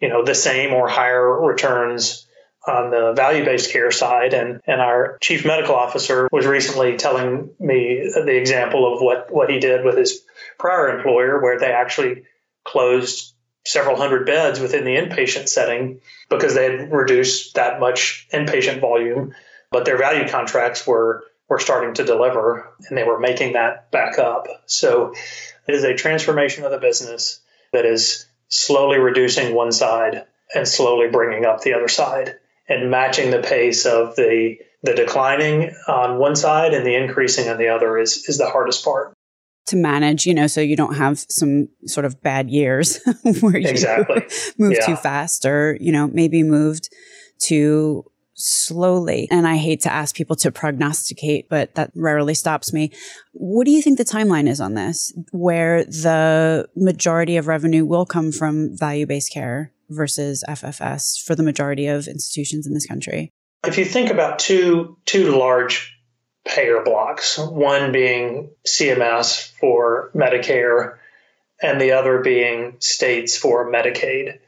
you 0.00 0.08
know 0.08 0.24
the 0.24 0.34
same 0.34 0.72
or 0.72 0.88
higher 0.88 1.40
returns 1.40 2.25
on 2.66 2.90
the 2.90 3.12
value-based 3.14 3.70
care 3.70 3.90
side 3.90 4.34
and 4.34 4.60
and 4.66 4.80
our 4.80 5.18
chief 5.20 5.44
medical 5.44 5.74
officer 5.74 6.28
was 6.32 6.46
recently 6.46 6.96
telling 6.96 7.50
me 7.60 8.10
the 8.14 8.36
example 8.36 8.92
of 8.92 9.00
what 9.00 9.32
what 9.32 9.50
he 9.50 9.60
did 9.60 9.84
with 9.84 9.96
his 9.96 10.22
prior 10.58 10.96
employer 10.96 11.40
where 11.40 11.58
they 11.58 11.72
actually 11.72 12.24
closed 12.64 13.34
several 13.64 13.96
hundred 13.96 14.26
beds 14.26 14.60
within 14.60 14.84
the 14.84 14.96
inpatient 14.96 15.48
setting 15.48 16.00
because 16.28 16.54
they 16.54 16.64
had 16.64 16.92
reduced 16.92 17.54
that 17.54 17.80
much 17.80 18.26
inpatient 18.32 18.80
volume 18.80 19.34
but 19.70 19.84
their 19.84 19.98
value 19.98 20.28
contracts 20.28 20.86
were 20.86 21.24
were 21.48 21.58
starting 21.58 21.94
to 21.94 22.04
deliver 22.04 22.72
and 22.88 22.98
they 22.98 23.04
were 23.04 23.20
making 23.20 23.52
that 23.52 23.90
back 23.90 24.18
up. 24.18 24.46
So 24.66 25.14
it 25.68 25.74
is 25.74 25.84
a 25.84 25.94
transformation 25.94 26.64
of 26.64 26.72
the 26.72 26.78
business 26.78 27.40
that 27.72 27.84
is 27.84 28.26
slowly 28.48 28.98
reducing 28.98 29.54
one 29.54 29.72
side 29.72 30.24
and 30.54 30.66
slowly 30.66 31.08
bringing 31.08 31.44
up 31.44 31.60
the 31.60 31.74
other 31.74 31.88
side 31.88 32.36
and 32.68 32.90
matching 32.90 33.30
the 33.30 33.42
pace 33.42 33.86
of 33.86 34.16
the 34.16 34.56
the 34.82 34.94
declining 34.94 35.74
on 35.88 36.18
one 36.18 36.36
side 36.36 36.72
and 36.72 36.86
the 36.86 36.94
increasing 36.94 37.48
on 37.48 37.58
the 37.58 37.68
other 37.68 37.98
is 37.98 38.28
is 38.28 38.38
the 38.38 38.48
hardest 38.48 38.84
part 38.84 39.16
to 39.66 39.76
manage, 39.76 40.26
you 40.26 40.34
know, 40.34 40.46
so 40.46 40.60
you 40.60 40.76
don't 40.76 40.94
have 40.94 41.18
some 41.28 41.68
sort 41.86 42.06
of 42.06 42.22
bad 42.22 42.50
years 42.50 43.00
where 43.40 43.58
you 43.58 43.68
exactly. 43.68 44.22
move 44.58 44.74
yeah. 44.74 44.86
too 44.86 44.96
fast 44.96 45.44
or, 45.44 45.76
you 45.80 45.92
know, 45.92 46.06
maybe 46.06 46.42
moved 46.42 46.88
too 47.38 48.04
slowly. 48.34 49.26
And 49.30 49.46
I 49.46 49.56
hate 49.56 49.80
to 49.80 49.92
ask 49.92 50.14
people 50.14 50.36
to 50.36 50.52
prognosticate, 50.52 51.48
but 51.48 51.74
that 51.74 51.90
rarely 51.94 52.34
stops 52.34 52.72
me. 52.72 52.92
What 53.32 53.64
do 53.64 53.72
you 53.72 53.82
think 53.82 53.98
the 53.98 54.04
timeline 54.04 54.48
is 54.48 54.60
on 54.60 54.74
this, 54.74 55.12
where 55.32 55.84
the 55.84 56.68
majority 56.76 57.36
of 57.36 57.48
revenue 57.48 57.84
will 57.84 58.06
come 58.06 58.30
from 58.30 58.76
value 58.76 59.06
based 59.06 59.32
care 59.32 59.72
versus 59.88 60.44
FFS 60.48 61.22
for 61.22 61.34
the 61.34 61.42
majority 61.42 61.86
of 61.86 62.06
institutions 62.06 62.66
in 62.66 62.74
this 62.74 62.86
country? 62.86 63.32
If 63.66 63.78
you 63.78 63.84
think 63.84 64.10
about 64.10 64.38
two 64.38 64.96
two 65.06 65.36
large 65.36 65.96
payer 66.46 66.82
blocks, 66.82 67.38
one 67.38 67.92
being 67.92 68.50
CMS 68.66 69.50
for 69.58 70.10
Medicare 70.14 70.98
and 71.60 71.80
the 71.80 71.92
other 71.92 72.20
being 72.20 72.76
states 72.80 73.36
for 73.36 73.70
Medicaid. 73.70 74.38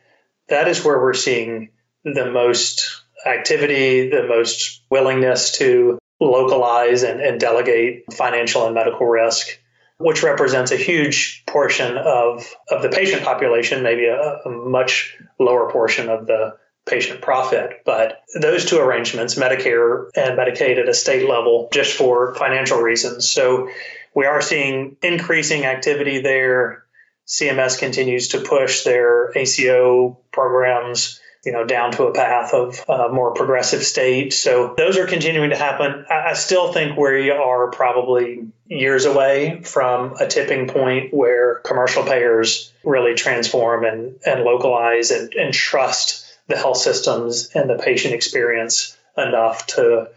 That 0.49 0.69
is 0.69 0.85
where 0.85 0.99
we're 0.99 1.15
seeing 1.15 1.71
the 2.05 2.31
most 2.31 3.03
activity, 3.27 4.11
the 4.11 4.27
most 4.27 4.83
willingness 4.91 5.53
to 5.59 5.99
localize 6.21 7.03
and, 7.03 7.21
and 7.21 7.41
delegate 7.41 8.13
financial 8.13 8.67
and 8.67 8.75
medical 8.75 9.07
risk, 9.07 9.59
which 9.99 10.23
represents 10.23 10.71
a 10.71 10.77
huge 10.77 11.45
portion 11.47 11.97
of, 11.97 12.47
of 12.71 12.83
the 12.83 12.89
patient 12.89 13.23
population, 13.23 13.83
maybe 13.83 14.07
a, 14.07 14.39
a 14.45 14.49
much 14.49 15.17
lower 15.39 15.71
portion 15.71 16.09
of 16.09 16.27
the 16.27 16.57
patient 16.87 17.21
profit. 17.21 17.83
But 17.85 18.23
those 18.41 18.65
two 18.65 18.79
arrangements, 18.79 19.35
Medicare 19.35 20.09
and 20.17 20.39
Medicaid 20.39 20.79
at 20.79 20.89
a 20.89 20.95
state 20.95 21.29
level, 21.29 21.69
just 21.73 21.97
for 21.97 22.35
financial 22.37 22.79
reasons. 22.79 23.29
So 23.29 23.69
we 24.15 24.25
are 24.27 24.41
seeing 24.41 24.97
increasing 25.03 25.65
activity 25.67 26.21
there. 26.21 26.85
CMS 27.27 27.79
continues 27.79 28.29
to 28.29 28.41
push 28.41 28.85
their 28.85 29.37
ACO 29.37 30.19
programs 30.33 31.21
you 31.45 31.53
know, 31.53 31.65
down 31.65 31.93
to 31.93 32.05
a 32.05 32.13
path 32.13 32.53
of 32.53 32.85
a 32.89 33.09
more 33.09 33.33
progressive 33.33 33.83
state. 33.83 34.33
So 34.33 34.75
those 34.77 34.99
are 34.99 35.07
continuing 35.07 35.51
to 35.51 35.57
happen. 35.57 36.05
I 36.11 36.35
still 36.35 36.73
think 36.73 36.97
we 36.97 37.31
are 37.31 37.71
probably 37.71 38.47
years 38.67 39.05
away 39.05 39.63
from 39.63 40.15
a 40.21 40.27
tipping 40.27 40.69
point 40.69 41.15
where 41.15 41.57
commercial 41.57 42.03
payers 42.03 42.73
really 42.85 43.15
transform 43.15 43.85
and, 43.85 44.17
and 44.27 44.43
localize 44.43 45.11
and, 45.11 45.33
and 45.35 45.55
trust 45.55 46.25
the 46.49 46.57
health 46.57 46.79
systems 46.79 47.51
and 47.55 47.71
the 47.71 47.77
patient 47.77 48.15
experience 48.15 48.97
enough 49.17 49.67
to 49.67 50.09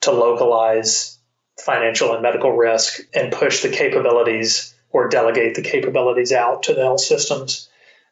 to 0.00 0.12
localize 0.12 1.18
financial 1.60 2.12
and 2.12 2.22
medical 2.22 2.52
risk 2.52 3.00
and 3.14 3.32
push 3.32 3.62
the 3.62 3.68
capabilities 3.68 4.74
or 4.90 5.08
delegate 5.08 5.54
the 5.54 5.62
capabilities 5.62 6.32
out 6.32 6.62
to 6.62 6.74
the 6.74 6.82
health 6.82 7.00
systems. 7.00 7.67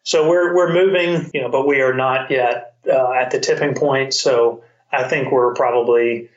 So 0.07 0.29
we're 0.29 0.55
we're 0.55 0.73
moving, 0.73 1.31
you 1.35 1.43
know, 1.43 1.51
but 1.51 1.67
we 1.67 1.81
are 1.83 1.93
not 1.93 2.31
yet 2.31 2.77
uh, 2.89 3.13
at 3.13 3.33
the 3.33 3.41
tipping 3.41 3.75
point. 3.75 4.15
So 4.15 4.63
I 4.93 5.03
think 5.09 5.33
we're 5.33 5.53
probably, 5.55 6.31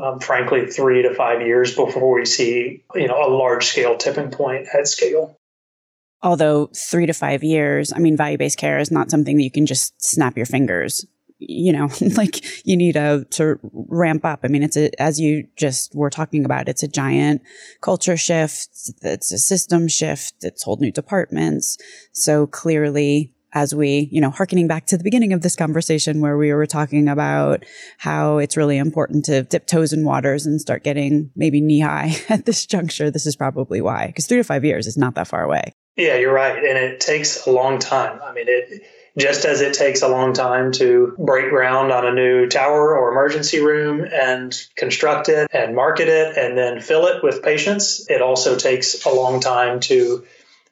um, 0.00 0.20
frankly, 0.20 0.66
three 0.66 1.02
to 1.02 1.14
five 1.14 1.40
years 1.40 1.74
before 1.74 2.14
we 2.14 2.26
see, 2.26 2.84
you 2.94 3.08
know, 3.08 3.26
a 3.26 3.30
large 3.34 3.66
scale 3.66 3.96
tipping 3.96 4.30
point 4.30 4.68
at 4.72 4.86
scale 4.86 5.40
although 6.22 6.70
three 6.74 7.06
to 7.06 7.12
five 7.12 7.42
years, 7.42 7.92
I 7.92 7.98
mean, 7.98 8.16
value 8.16 8.38
based 8.38 8.58
care 8.58 8.78
is 8.78 8.90
not 8.90 9.10
something 9.10 9.36
that 9.36 9.42
you 9.42 9.50
can 9.50 9.66
just 9.66 9.94
snap 10.02 10.36
your 10.36 10.46
fingers. 10.46 11.06
You 11.40 11.72
know, 11.72 11.88
like 12.16 12.66
you 12.66 12.76
need 12.76 12.96
a, 12.96 13.24
to 13.30 13.58
ramp 13.62 14.24
up. 14.24 14.40
I 14.44 14.48
mean, 14.48 14.62
it's 14.62 14.76
a, 14.76 14.90
as 15.00 15.18
you 15.18 15.46
just 15.56 15.94
were 15.94 16.10
talking 16.10 16.44
about, 16.44 16.68
it's 16.68 16.82
a 16.82 16.88
giant 16.88 17.42
culture 17.80 18.16
shift. 18.16 18.68
It's 19.02 19.32
a 19.32 19.38
system 19.38 19.88
shift. 19.88 20.34
It's 20.42 20.62
whole 20.62 20.76
new 20.76 20.92
departments. 20.92 21.78
So 22.12 22.46
clearly, 22.46 23.34
as 23.52 23.74
we, 23.74 24.08
you 24.12 24.20
know, 24.20 24.30
harkening 24.30 24.68
back 24.68 24.86
to 24.86 24.96
the 24.96 25.04
beginning 25.04 25.32
of 25.32 25.42
this 25.42 25.56
conversation 25.56 26.20
where 26.20 26.36
we 26.36 26.52
were 26.52 26.66
talking 26.66 27.08
about 27.08 27.64
how 27.98 28.38
it's 28.38 28.56
really 28.56 28.78
important 28.78 29.24
to 29.24 29.42
dip 29.42 29.66
toes 29.66 29.92
in 29.92 30.04
waters 30.04 30.46
and 30.46 30.60
start 30.60 30.84
getting 30.84 31.30
maybe 31.34 31.60
knee 31.60 31.80
high 31.80 32.16
at 32.28 32.46
this 32.46 32.66
juncture. 32.66 33.10
This 33.10 33.26
is 33.26 33.36
probably 33.36 33.80
why, 33.80 34.06
because 34.06 34.26
three 34.26 34.38
to 34.38 34.44
five 34.44 34.64
years 34.64 34.86
is 34.86 34.96
not 34.96 35.14
that 35.16 35.28
far 35.28 35.42
away. 35.42 35.72
Yeah, 35.96 36.16
you're 36.16 36.32
right. 36.32 36.56
And 36.56 36.78
it 36.78 37.00
takes 37.00 37.46
a 37.46 37.50
long 37.50 37.78
time. 37.78 38.20
I 38.22 38.32
mean, 38.32 38.46
it 38.48 38.82
just 39.18 39.44
as 39.44 39.60
it 39.60 39.74
takes 39.74 40.02
a 40.02 40.08
long 40.08 40.32
time 40.32 40.72
to 40.72 41.14
break 41.18 41.50
ground 41.50 41.92
on 41.92 42.06
a 42.06 42.12
new 42.12 42.48
tower 42.48 42.96
or 42.96 43.10
emergency 43.10 43.60
room 43.60 44.04
and 44.04 44.66
construct 44.76 45.28
it 45.28 45.48
and 45.52 45.74
market 45.74 46.08
it 46.08 46.36
and 46.36 46.56
then 46.56 46.80
fill 46.80 47.06
it 47.06 47.22
with 47.22 47.42
patients, 47.42 48.08
it 48.08 48.22
also 48.22 48.56
takes 48.56 49.04
a 49.04 49.10
long 49.10 49.40
time 49.40 49.80
to 49.80 50.24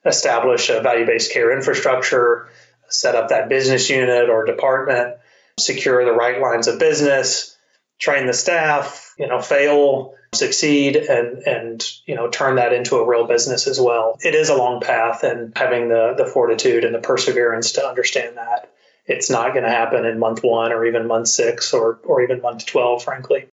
establish 0.05 0.70
a 0.70 0.81
value 0.81 1.07
based 1.07 1.33
care 1.33 1.57
infrastructure, 1.57 2.48
set 2.88 3.14
up 3.14 3.29
that 3.29 3.48
business 3.48 3.90
unit 3.90 4.31
or 4.31 4.44
department, 4.44 5.16
secure 5.59 6.05
the 6.05 6.12
right 6.12 6.40
lines 6.40 6.68
of 6.68 6.79
business, 6.79 7.57
train 7.98 8.27
the 8.27 8.33
staff, 8.33 9.14
you 9.18 9.27
know, 9.27 9.40
fail 9.40 10.14
succeed 10.35 10.97
and 10.97 11.38
and 11.38 11.85
you 12.07 12.14
know 12.14 12.29
turn 12.29 12.57
that 12.57 12.73
into 12.73 12.97
a 12.97 13.07
real 13.07 13.27
business 13.27 13.67
as 13.67 13.81
well. 13.81 14.19
It 14.21 14.35
is 14.35 14.49
a 14.49 14.57
long 14.57 14.81
path 14.81 15.23
and 15.23 15.57
having 15.57 15.88
the 15.88 16.14
the 16.17 16.27
fortitude 16.27 16.85
and 16.85 16.95
the 16.95 17.01
perseverance 17.01 17.73
to 17.73 17.87
understand 17.87 18.37
that 18.37 18.73
it's 19.07 19.31
not 19.31 19.53
going 19.53 19.64
to 19.64 19.71
happen 19.71 20.05
in 20.05 20.19
month 20.19 20.41
1 20.43 20.73
or 20.73 20.85
even 20.85 21.07
month 21.07 21.29
6 21.29 21.73
or 21.73 21.99
or 22.05 22.23
even 22.23 22.43
month 22.43 22.67
12 22.67 23.03
frankly. 23.03 23.49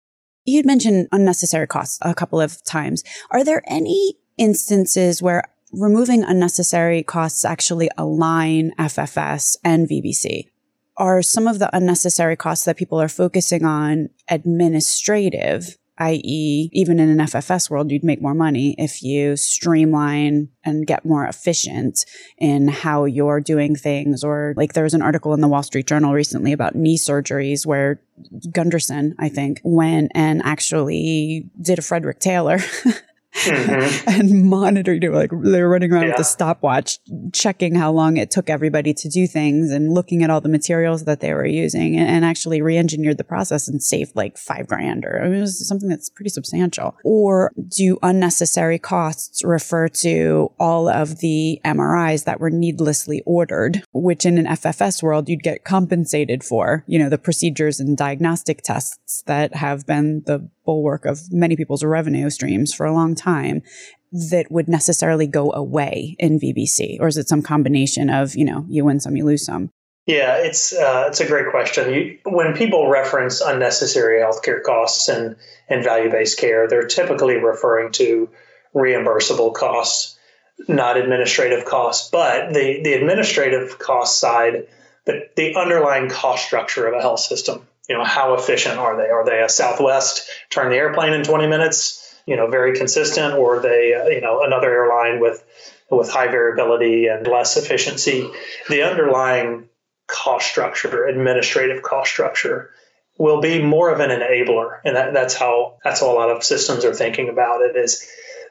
You'd 0.46 0.66
mentioned 0.66 1.08
unnecessary 1.12 1.68
costs 1.68 2.00
a 2.02 2.14
couple 2.14 2.42
of 2.42 2.64
times. 2.66 3.04
Are 3.32 3.44
there 3.44 3.64
any 3.68 4.16
instances 4.38 5.22
where 5.22 5.44
removing 5.72 6.24
unnecessary 6.24 7.04
costs 7.04 7.46
actually 7.46 7.90
align 7.98 8.72
FFS 8.78 9.58
and 9.64 9.88
VBC? 9.88 10.50
Are 10.98 11.22
some 11.22 11.48
of 11.48 11.60
the 11.60 11.76
unnecessary 11.76 12.36
costs 12.36 12.66
that 12.66 12.78
people 12.78 13.02
are 13.02 13.08
focusing 13.08 13.64
on 13.64 14.10
administrative 14.30 15.78
i.e., 16.00 16.70
even 16.72 17.00
in 17.00 17.10
an 17.10 17.26
FFS 17.26 17.70
world, 17.70 17.92
you'd 17.92 18.04
make 18.04 18.22
more 18.22 18.34
money 18.34 18.76
if 18.78 19.04
you 19.04 19.36
streamline 19.36 20.50
and 20.66 20.88
get 20.88 21.06
more 21.06 21.26
efficient 21.26 22.06
in 22.38 22.68
how 22.68 23.06
you're 23.06 23.40
doing 23.40 23.76
things. 23.76 24.24
Or 24.24 24.54
like 24.58 24.74
there 24.74 24.84
was 24.84 24.94
an 24.94 25.02
article 25.02 25.34
in 25.34 25.42
the 25.42 25.48
Wall 25.48 25.64
Street 25.64 25.88
Journal 25.88 26.14
recently 26.14 26.52
about 26.52 26.76
knee 26.76 26.98
surgeries 26.98 27.66
where 27.66 28.02
Gundersen, 28.48 29.14
I 29.20 29.30
think, 29.30 29.62
went 29.64 30.12
and 30.16 30.42
actually 30.44 31.50
did 31.62 31.80
a 31.80 31.84
Frederick 31.84 32.20
Taylor 32.20 32.60
mm-hmm. 33.34 34.10
and 34.10 34.50
monitored 34.50 35.04
it. 35.04 35.12
Like 35.12 35.32
they 35.32 35.62
were 35.62 35.70
running 35.70 35.92
around 35.92 36.04
yeah. 36.04 36.12
with 36.12 36.20
a 36.20 36.24
stopwatch, 36.24 37.00
checking 37.34 37.76
how 37.76 37.92
long 37.92 38.18
it 38.18 38.32
took 38.32 38.50
everybody 38.50 38.94
to 38.94 39.10
do 39.10 39.28
things 39.28 39.72
and 39.72 39.94
looking 39.94 40.24
at 40.24 40.30
all 40.30 40.42
the 40.42 40.50
materials 40.50 41.06
that 41.06 41.20
they 41.20 41.34
were 41.34 41.46
using 41.46 41.98
and, 41.98 42.10
and 42.10 42.26
actually 42.26 42.62
re-engineered 42.62 43.18
the 43.18 43.24
process 43.24 43.68
and 43.68 43.82
saved 43.82 44.16
like 44.16 44.38
five 44.38 44.68
grand 44.68 45.06
or 45.06 45.22
I 45.22 45.28
mean, 45.28 45.38
it 45.38 45.42
was 45.42 45.68
something 45.68 45.90
that's 45.90 46.10
pretty 46.10 46.30
substantial. 46.30 46.96
Or 47.04 47.52
do 47.68 47.98
unnecessary 48.02 48.80
costs 48.80 49.44
refer 49.44 49.88
to 49.88 50.52
all 50.60 50.88
of 50.88 51.20
the 51.20 51.60
MRIs 51.66 52.26
that 52.26 52.40
were 52.40 52.50
needlessly 52.50 53.22
ordered, 53.26 53.84
which 53.94 54.26
in 54.26 54.38
an 54.38 54.46
FFS 54.46 55.02
world 55.02 55.30
you'd 55.30 55.44
get 55.44 55.64
compensated 55.64 56.44
for, 56.44 56.84
you 56.88 57.00
know, 57.00 57.10
the 57.10 57.18
procedures 57.18 57.80
and 57.80 57.98
diagnostic 57.98 58.62
tests 58.62 59.24
that 59.26 59.56
have 59.56 59.86
been 59.86 60.24
the 60.26 60.50
bulwark 60.66 61.06
of 61.06 61.32
many 61.32 61.56
people's 61.56 61.84
revenue 61.84 62.30
streams 62.30 62.74
for 62.74 62.86
a 62.86 62.94
long 62.94 63.16
time 63.16 63.23
that 63.26 64.46
would 64.52 64.68
necessarily 64.68 65.28
go 65.28 65.52
away 65.52 66.16
in 66.20 66.40
VBC? 66.40 66.98
Or 67.00 67.08
is 67.08 67.18
it 67.18 67.28
some 67.28 67.42
combination 67.42 68.10
of, 68.10 68.36
you 68.36 68.46
know, 68.46 68.66
you 68.70 68.86
win 68.86 69.00
some, 69.00 69.16
you 69.16 69.26
lose 69.26 69.46
some? 69.46 69.70
Yeah, 70.06 70.36
it's 70.36 70.74
uh, 70.74 71.06
it's 71.08 71.22
a 71.22 71.26
great 71.26 71.50
question. 71.50 71.94
You, 71.94 72.18
when 72.26 72.54
people 72.54 72.90
reference 72.90 73.40
unnecessary 73.40 74.20
healthcare 74.20 74.62
costs 74.62 75.08
and, 75.08 75.38
and 75.70 75.84
value 75.84 76.12
based 76.12 76.38
care, 76.38 76.68
they're 76.68 76.88
typically 76.88 77.38
referring 77.38 77.94
to 77.94 78.30
reimbursable 78.76 79.54
costs, 79.54 80.20
not 80.68 80.98
administrative 80.98 81.64
costs. 81.64 82.10
But 82.10 82.54
the, 82.54 82.82
the 82.84 82.94
administrative 82.94 83.80
cost 83.80 84.20
side, 84.20 84.68
the, 85.06 85.30
the 85.38 85.56
underlying 85.56 86.10
cost 86.10 86.46
structure 86.46 86.86
of 86.86 86.94
a 86.94 87.02
health 87.02 87.22
system 87.22 87.66
you 87.90 87.98
know, 87.98 88.04
how 88.04 88.34
efficient 88.36 88.78
are 88.78 88.96
they? 88.96 89.10
Are 89.10 89.26
they 89.26 89.42
a 89.42 89.50
Southwest 89.50 90.30
turn 90.50 90.70
the 90.70 90.78
airplane 90.78 91.14
in 91.14 91.24
20 91.24 91.48
minutes? 91.48 92.00
You 92.26 92.38
know, 92.38 92.48
very 92.48 92.78
consistent, 92.78 93.36
or 93.36 93.60
they, 93.60 93.94
uh, 93.94 94.08
you 94.08 94.22
know, 94.22 94.44
another 94.44 94.72
airline 94.72 95.20
with 95.20 95.44
with 95.90 96.10
high 96.10 96.28
variability 96.28 97.08
and 97.08 97.28
less 97.28 97.58
efficiency? 97.58 98.30
The 98.70 98.84
underlying 98.84 99.70
cost 100.08 100.48
structure, 100.48 101.06
administrative 101.06 101.84
cost 101.84 102.12
structure, 102.12 102.72
will 103.18 103.42
be 103.42 103.62
more 103.62 103.90
of 103.90 104.00
an 104.00 104.10
enabler, 104.10 104.80
and 104.86 104.96
that, 104.96 105.14
that's 105.14 105.36
how 105.36 105.78
that's 105.84 106.00
how 106.00 106.12
a 106.12 106.16
lot 106.16 106.32
of 106.32 106.44
systems 106.44 106.86
are 106.86 106.94
thinking 106.94 107.30
about 107.30 107.62
it. 107.62 107.76
Is 107.76 108.10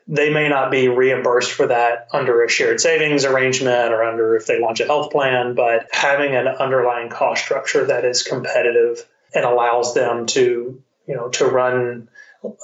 they 0.08 0.32
may 0.32 0.48
not 0.48 0.70
be 0.70 0.88
reimbursed 0.88 1.52
for 1.52 1.66
that 1.68 2.08
under 2.12 2.42
a 2.42 2.48
shared 2.48 2.80
savings 2.80 3.24
arrangement 3.24 3.92
or 3.92 4.02
under 4.02 4.36
if 4.36 4.46
they 4.46 4.60
launch 4.60 4.80
a 4.80 4.86
health 4.86 5.10
plan, 5.10 5.54
but 5.54 5.88
having 5.92 6.34
an 6.34 6.48
underlying 6.48 7.08
cost 7.08 7.44
structure 7.44 7.86
that 7.86 8.04
is 8.04 8.22
competitive 8.22 9.06
and 9.34 9.44
allows 9.44 9.94
them 9.94 10.26
to, 10.26 10.82
you 11.06 11.14
know, 11.14 11.28
to 11.28 11.46
run 11.46 12.08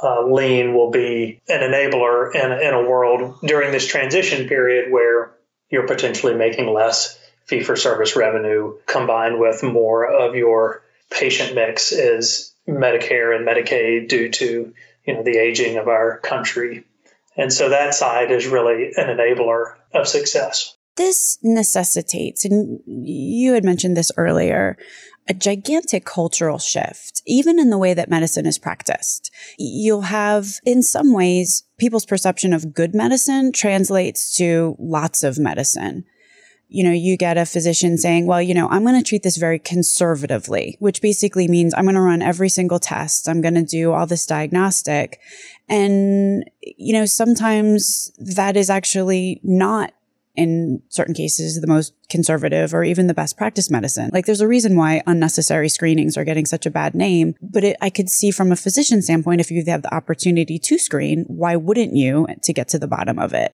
uh, 0.03 0.27
lean 0.27 0.75
will 0.75 0.91
be 0.91 1.41
an 1.49 1.61
enabler 1.61 2.35
in, 2.35 2.53
in 2.53 2.75
a 2.75 2.89
world 2.89 3.37
during 3.43 3.73
this 3.73 3.87
transition 3.87 4.49
period 4.49 4.93
where 4.93 5.33
you're 5.71 5.87
potentially 5.87 6.35
making 6.35 6.73
less 6.73 7.19
fee 7.47 7.63
for 7.63 7.77
service 7.77 8.17
revenue 8.17 8.77
combined 8.87 9.39
with 9.39 9.63
more 9.63 10.07
of 10.07 10.35
your 10.35 10.83
patient 11.11 11.55
mix 11.55 11.93
is 11.93 12.55
Medicare 12.69 13.35
and 13.35 13.47
Medicaid 13.47 14.09
due 14.09 14.31
to 14.31 14.75
you 15.07 15.15
know 15.15 15.23
the 15.23 15.39
aging 15.39 15.79
of 15.79 15.89
our 15.89 16.19
country. 16.19 16.85
And 17.37 17.53
so 17.53 17.71
that 17.71 17.95
side 17.95 18.31
is 18.31 18.47
really 18.47 18.93
an 18.97 19.07
enabler 19.07 19.75
of 19.95 20.07
success. 20.07 20.77
This 20.97 21.39
necessitates, 21.43 22.45
and 22.45 22.81
you 22.87 23.55
had 23.55 23.65
mentioned 23.65 23.97
this 23.97 24.11
earlier, 24.17 24.77
a 25.29 25.35
gigantic 25.35 26.05
cultural 26.05 26.59
shift, 26.59 27.23
even 27.27 27.59
in 27.59 27.71
the 27.71 27.79
way 27.79 27.93
that 27.95 28.09
medicine 28.09 28.47
is 28.47 28.59
practiced. 28.59 29.31
You'll 29.59 30.03
have, 30.03 30.47
in 30.65 30.83
some 30.83 31.13
ways, 31.13 31.65
people's 31.79 32.07
perception 32.07 32.53
of 32.53 32.73
good 32.73 32.95
medicine 32.95 33.53
translates 33.53 34.35
to 34.37 34.75
lots 34.79 35.23
of 35.23 35.39
medicine. 35.39 36.05
You 36.71 36.85
know, 36.85 36.93
you 36.93 37.17
get 37.17 37.39
a 37.39 37.47
physician 37.47 37.97
saying, 37.97 38.27
well, 38.27 38.43
you 38.43 38.53
know, 38.55 38.69
I'm 38.69 38.85
going 38.85 39.03
to 39.03 39.07
treat 39.07 39.23
this 39.23 39.39
very 39.39 39.59
conservatively, 39.59 40.77
which 40.81 41.01
basically 41.01 41.49
means 41.49 41.73
I'm 41.75 41.85
going 41.85 41.95
to 41.95 42.01
run 42.01 42.21
every 42.21 42.51
single 42.51 42.79
test. 42.79 43.29
I'm 43.29 43.41
going 43.41 43.55
to 43.55 43.63
do 43.63 43.93
all 43.93 44.07
this 44.07 44.27
diagnostic. 44.27 45.19
And, 45.69 46.45
you 46.63 46.93
know, 46.93 47.07
sometimes 47.07 48.13
that 48.19 48.57
is 48.57 48.69
actually 48.69 49.41
not 49.43 49.93
in 50.39 50.81
certain 50.89 51.15
cases, 51.15 51.61
the 51.61 51.67
most 51.67 51.93
conservative 52.09 52.73
or 52.73 52.85
even 52.85 53.09
the 53.09 53.15
best 53.15 53.37
practice 53.37 53.71
medicine. 53.71 54.09
Like 54.13 54.25
there's 54.25 54.41
a 54.41 54.47
reason 54.47 54.77
why 54.77 55.03
unnecessary 55.05 55.69
screenings 55.69 56.17
are 56.17 56.25
getting 56.25 56.47
such 56.47 56.65
a 56.65 56.71
bad 56.71 56.95
name. 56.95 57.35
But 57.43 57.65
it, 57.65 57.77
I 57.83 57.91
could 57.91 58.09
see 58.09 58.31
from 58.31 58.53
a 58.53 58.57
physician 58.57 59.03
standpoint, 59.03 59.41
if 59.41 59.51
you 59.51 59.65
have 59.67 59.83
the 59.83 59.93
opportunity 59.93 60.61
to 60.61 60.79
screen, 60.79 61.25
why 61.27 61.57
wouldn't 61.57 61.97
you 61.97 62.29
to 62.45 62.53
get 62.53 62.69
to 62.69 62.79
the 62.79 62.87
bottom 62.87 63.19
of 63.19 63.35
it? 63.35 63.51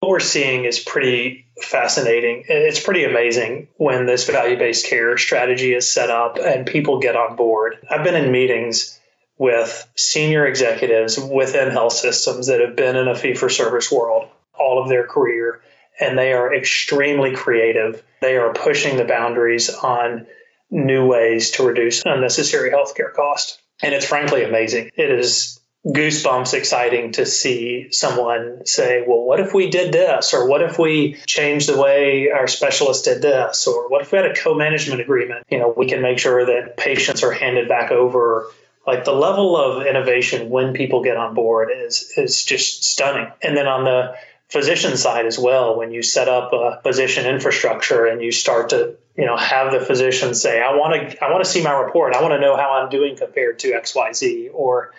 What 0.00 0.10
we're 0.10 0.20
seeing 0.20 0.66
is 0.66 0.78
pretty 0.78 1.46
fascinating. 1.62 2.44
It's 2.48 2.80
pretty 2.80 3.04
amazing 3.04 3.68
when 3.78 4.04
this 4.04 4.28
value 4.28 4.58
based 4.58 4.86
care 4.86 5.16
strategy 5.16 5.72
is 5.72 5.90
set 5.90 6.10
up 6.10 6.36
and 6.36 6.66
people 6.66 7.00
get 7.00 7.16
on 7.16 7.34
board. 7.34 7.76
I've 7.90 8.04
been 8.04 8.14
in 8.14 8.30
meetings 8.30 9.00
with 9.38 9.90
senior 9.96 10.46
executives 10.46 11.18
within 11.18 11.70
health 11.70 11.94
systems 11.94 12.48
that 12.48 12.60
have 12.60 12.76
been 12.76 12.94
in 12.94 13.08
a 13.08 13.14
fee 13.14 13.32
for 13.32 13.48
service 13.48 13.90
world 13.90 14.28
all 14.58 14.82
of 14.82 14.88
their 14.88 15.06
career 15.06 15.62
and 16.00 16.18
they 16.18 16.32
are 16.32 16.54
extremely 16.54 17.34
creative. 17.34 18.02
They 18.20 18.36
are 18.36 18.52
pushing 18.52 18.96
the 18.96 19.04
boundaries 19.04 19.70
on 19.70 20.26
new 20.70 21.06
ways 21.06 21.52
to 21.52 21.66
reduce 21.66 22.02
unnecessary 22.04 22.70
healthcare 22.70 23.12
cost. 23.12 23.60
And 23.82 23.94
it's 23.94 24.06
frankly 24.06 24.44
amazing. 24.44 24.90
It 24.96 25.10
is 25.10 25.60
goosebumps 25.86 26.54
exciting 26.54 27.12
to 27.12 27.26
see 27.26 27.88
someone 27.90 28.64
say, 28.64 29.04
well, 29.06 29.22
what 29.22 29.40
if 29.40 29.52
we 29.52 29.68
did 29.68 29.92
this? 29.92 30.32
Or 30.32 30.48
what 30.48 30.62
if 30.62 30.78
we 30.78 31.16
changed 31.26 31.68
the 31.68 31.80
way 31.80 32.30
our 32.30 32.46
specialist 32.46 33.04
did 33.04 33.20
this? 33.20 33.66
Or 33.66 33.88
what 33.88 34.02
if 34.02 34.10
we 34.10 34.16
had 34.16 34.30
a 34.30 34.34
co 34.34 34.54
management 34.54 35.00
agreement? 35.00 35.44
You 35.50 35.58
know, 35.58 35.74
we 35.76 35.86
can 35.86 36.00
make 36.00 36.18
sure 36.18 36.46
that 36.46 36.76
patients 36.76 37.22
are 37.22 37.32
handed 37.32 37.68
back 37.68 37.90
over. 37.90 38.50
Like 38.86 39.04
the 39.04 39.12
level 39.12 39.56
of 39.56 39.86
innovation 39.86 40.50
when 40.50 40.74
people 40.74 41.02
get 41.02 41.16
on 41.16 41.34
board 41.34 41.70
is 41.74 42.12
is 42.16 42.44
just 42.44 42.84
stunning. 42.84 43.30
And 43.42 43.56
then 43.56 43.66
on 43.66 43.84
the 43.84 44.14
physician 44.54 44.96
side 44.96 45.26
as 45.26 45.36
well 45.36 45.76
when 45.76 45.90
you 45.90 46.00
set 46.00 46.28
up 46.28 46.52
a 46.52 46.80
physician 46.84 47.26
infrastructure 47.26 48.06
and 48.06 48.22
you 48.22 48.30
start 48.30 48.70
to 48.70 48.96
you 49.16 49.26
know 49.26 49.36
have 49.36 49.72
the 49.72 49.80
physician 49.80 50.32
say 50.32 50.62
i 50.62 50.76
want 50.76 51.10
to 51.10 51.24
i 51.24 51.32
want 51.32 51.44
to 51.44 51.50
see 51.50 51.60
my 51.60 51.72
report. 51.72 52.14
I 52.14 52.22
want 52.22 52.34
to 52.34 52.40
know 52.40 52.56
how 52.56 52.74
i'm 52.74 52.88
doing 52.88 53.16
compared 53.16 53.58
to 53.58 53.72
xyz 53.72 54.50
or 54.54 54.92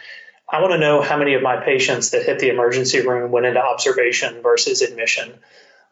i 0.50 0.60
want 0.60 0.74
to 0.74 0.78
know 0.78 1.02
how 1.02 1.18
many 1.18 1.36
of 1.36 1.41
my 1.41 1.56
patients 1.56 2.10
that 2.10 2.26
hit 2.26 2.39
the 2.39 2.50
emergency 2.50 3.00
room 3.08 3.32
went 3.32 3.46
into 3.46 3.63
observation 3.63 4.41
versus 4.41 4.82
admission. 4.82 5.34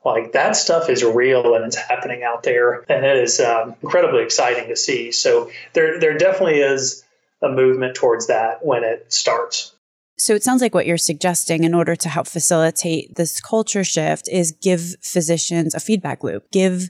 Like 0.03 0.33
that 0.33 0.57
stuff 0.57 0.89
is 0.89 1.01
real 1.01 1.55
and 1.55 1.63
it's 1.63 1.77
happening 1.77 2.23
out 2.23 2.43
there 2.43 2.83
and 2.89 3.05
it 3.05 3.15
is 3.23 3.39
um, 3.39 3.75
incredibly 3.81 4.23
exciting 4.23 4.67
to 4.67 4.75
see. 4.75 5.13
So 5.13 5.49
there 5.71 6.01
there 6.01 6.17
definitely 6.17 6.59
is 6.59 7.05
a 7.41 7.47
movement 7.47 7.95
towards 7.95 8.27
that 8.27 8.65
when 8.65 8.83
it 8.83 9.13
starts 9.13 9.72
so 10.17 10.35
it 10.35 10.43
sounds 10.43 10.61
like 10.61 10.75
what 10.75 10.85
you're 10.85 10.97
suggesting 10.97 11.63
in 11.63 11.73
order 11.73 11.95
to 11.95 12.09
help 12.09 12.27
facilitate 12.27 13.15
this 13.15 13.41
culture 13.41 13.83
shift 13.83 14.29
is 14.29 14.51
give 14.51 14.95
physicians 15.01 15.73
a 15.73 15.79
feedback 15.79 16.23
loop, 16.23 16.49
give 16.51 16.89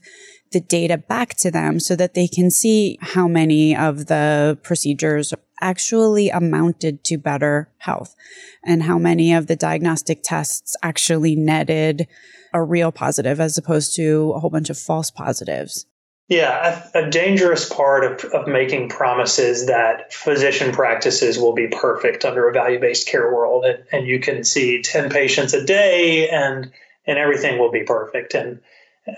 the 0.52 0.60
data 0.60 0.98
back 0.98 1.36
to 1.38 1.50
them 1.50 1.80
so 1.80 1.96
that 1.96 2.14
they 2.14 2.28
can 2.28 2.52
see 2.52 2.98
how 3.02 3.28
many 3.28 3.76
of 3.76 4.06
the 4.08 4.58
procedures 4.62 5.34
actually 5.62 6.30
amounted 6.30 7.04
to 7.06 7.18
better 7.18 7.70
health 7.80 8.16
and 8.64 8.84
how 8.84 8.98
many 8.98 9.34
of 9.34 9.48
the 9.48 9.56
diagnostic 9.56 10.22
tests 10.22 10.76
actually 10.84 11.36
netted 11.36 12.08
a 12.54 12.62
real 12.62 12.92
positive 12.92 13.40
as 13.40 13.58
opposed 13.58 13.96
to 13.96 14.32
a 14.36 14.40
whole 14.40 14.50
bunch 14.50 14.70
of 14.70 14.78
false 14.78 15.10
positives. 15.10 15.86
Yeah, 16.34 16.82
a, 16.96 17.06
a, 17.06 17.10
dangerous 17.12 17.70
part 17.70 18.04
of, 18.04 18.32
of 18.32 18.48
making 18.48 18.90
promises 18.90 19.68
that 19.68 20.12
physician 20.12 20.72
practices 20.72 21.38
will 21.38 21.54
be 21.54 21.68
perfect 21.68 22.26
under 22.26 22.50
a 22.50 22.52
value 22.52 22.80
based 22.80 23.08
care 23.08 23.32
world, 23.32 23.66
and, 23.66 23.84
and 23.92 24.08
you 24.08 24.20
can 24.20 24.44
see 24.44 24.82
ten 24.82 25.12
patients 25.12 25.54
a 25.54 25.64
day, 25.64 26.28
and 26.30 26.72
and 27.06 27.20
everything 27.20 27.60
will 27.60 27.70
be 27.70 27.84
perfect. 27.84 28.34
And 28.34 28.60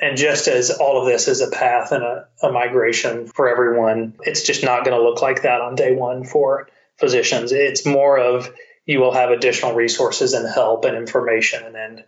and 0.02 0.18
just 0.18 0.50
as 0.50 0.70
all 0.72 1.00
of 1.00 1.06
this 1.06 1.30
is 1.30 1.40
a 1.40 1.50
path 1.50 1.94
and 1.94 2.04
a, 2.04 2.28
a 2.44 2.52
migration 2.52 3.28
for 3.28 3.48
everyone, 3.48 4.14
it's 4.24 4.44
just 4.44 4.62
not 4.62 4.84
going 4.84 4.98
to 4.98 5.02
look 5.02 5.22
like 5.22 5.44
that 5.44 5.62
on 5.62 5.76
day 5.76 5.96
one 5.96 6.26
for 6.26 6.68
physicians. 6.98 7.54
It's 7.54 7.86
more 7.86 8.20
of 8.20 8.54
you 8.86 9.00
will 9.00 9.14
have 9.14 9.30
additional 9.30 9.74
resources 9.74 10.34
and 10.34 10.46
help 10.54 10.84
and 10.84 10.98
information 10.98 11.78
and 11.78 12.04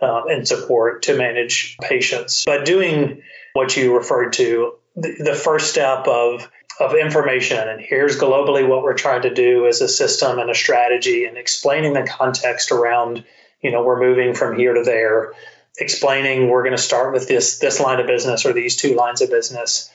um, 0.00 0.28
and 0.28 0.46
support 0.46 1.02
to 1.02 1.16
manage 1.16 1.76
patients. 1.80 2.44
But 2.44 2.64
doing 2.64 3.22
what 3.52 3.76
you 3.76 3.96
referred 3.96 4.32
to, 4.34 4.74
the, 4.96 5.14
the 5.18 5.34
first 5.34 5.70
step 5.70 6.06
of 6.06 6.50
of 6.80 6.94
information. 6.94 7.68
And 7.68 7.80
here's 7.80 8.18
globally 8.18 8.66
what 8.66 8.82
we're 8.82 8.94
trying 8.94 9.22
to 9.22 9.32
do 9.32 9.66
as 9.66 9.80
a 9.80 9.88
system 9.88 10.38
and 10.38 10.50
a 10.50 10.54
strategy 10.54 11.26
and 11.26 11.36
explaining 11.36 11.92
the 11.92 12.02
context 12.02 12.72
around 12.72 13.24
you 13.62 13.70
know 13.70 13.82
we're 13.82 14.00
moving 14.00 14.34
from 14.34 14.56
here 14.56 14.74
to 14.74 14.82
there 14.82 15.32
explaining 15.78 16.48
we're 16.48 16.62
going 16.62 16.76
to 16.76 16.82
start 16.82 17.12
with 17.12 17.28
this 17.28 17.58
this 17.58 17.80
line 17.80 18.00
of 18.00 18.06
business 18.06 18.44
or 18.44 18.52
these 18.52 18.76
two 18.76 18.94
lines 18.94 19.22
of 19.22 19.30
business 19.30 19.90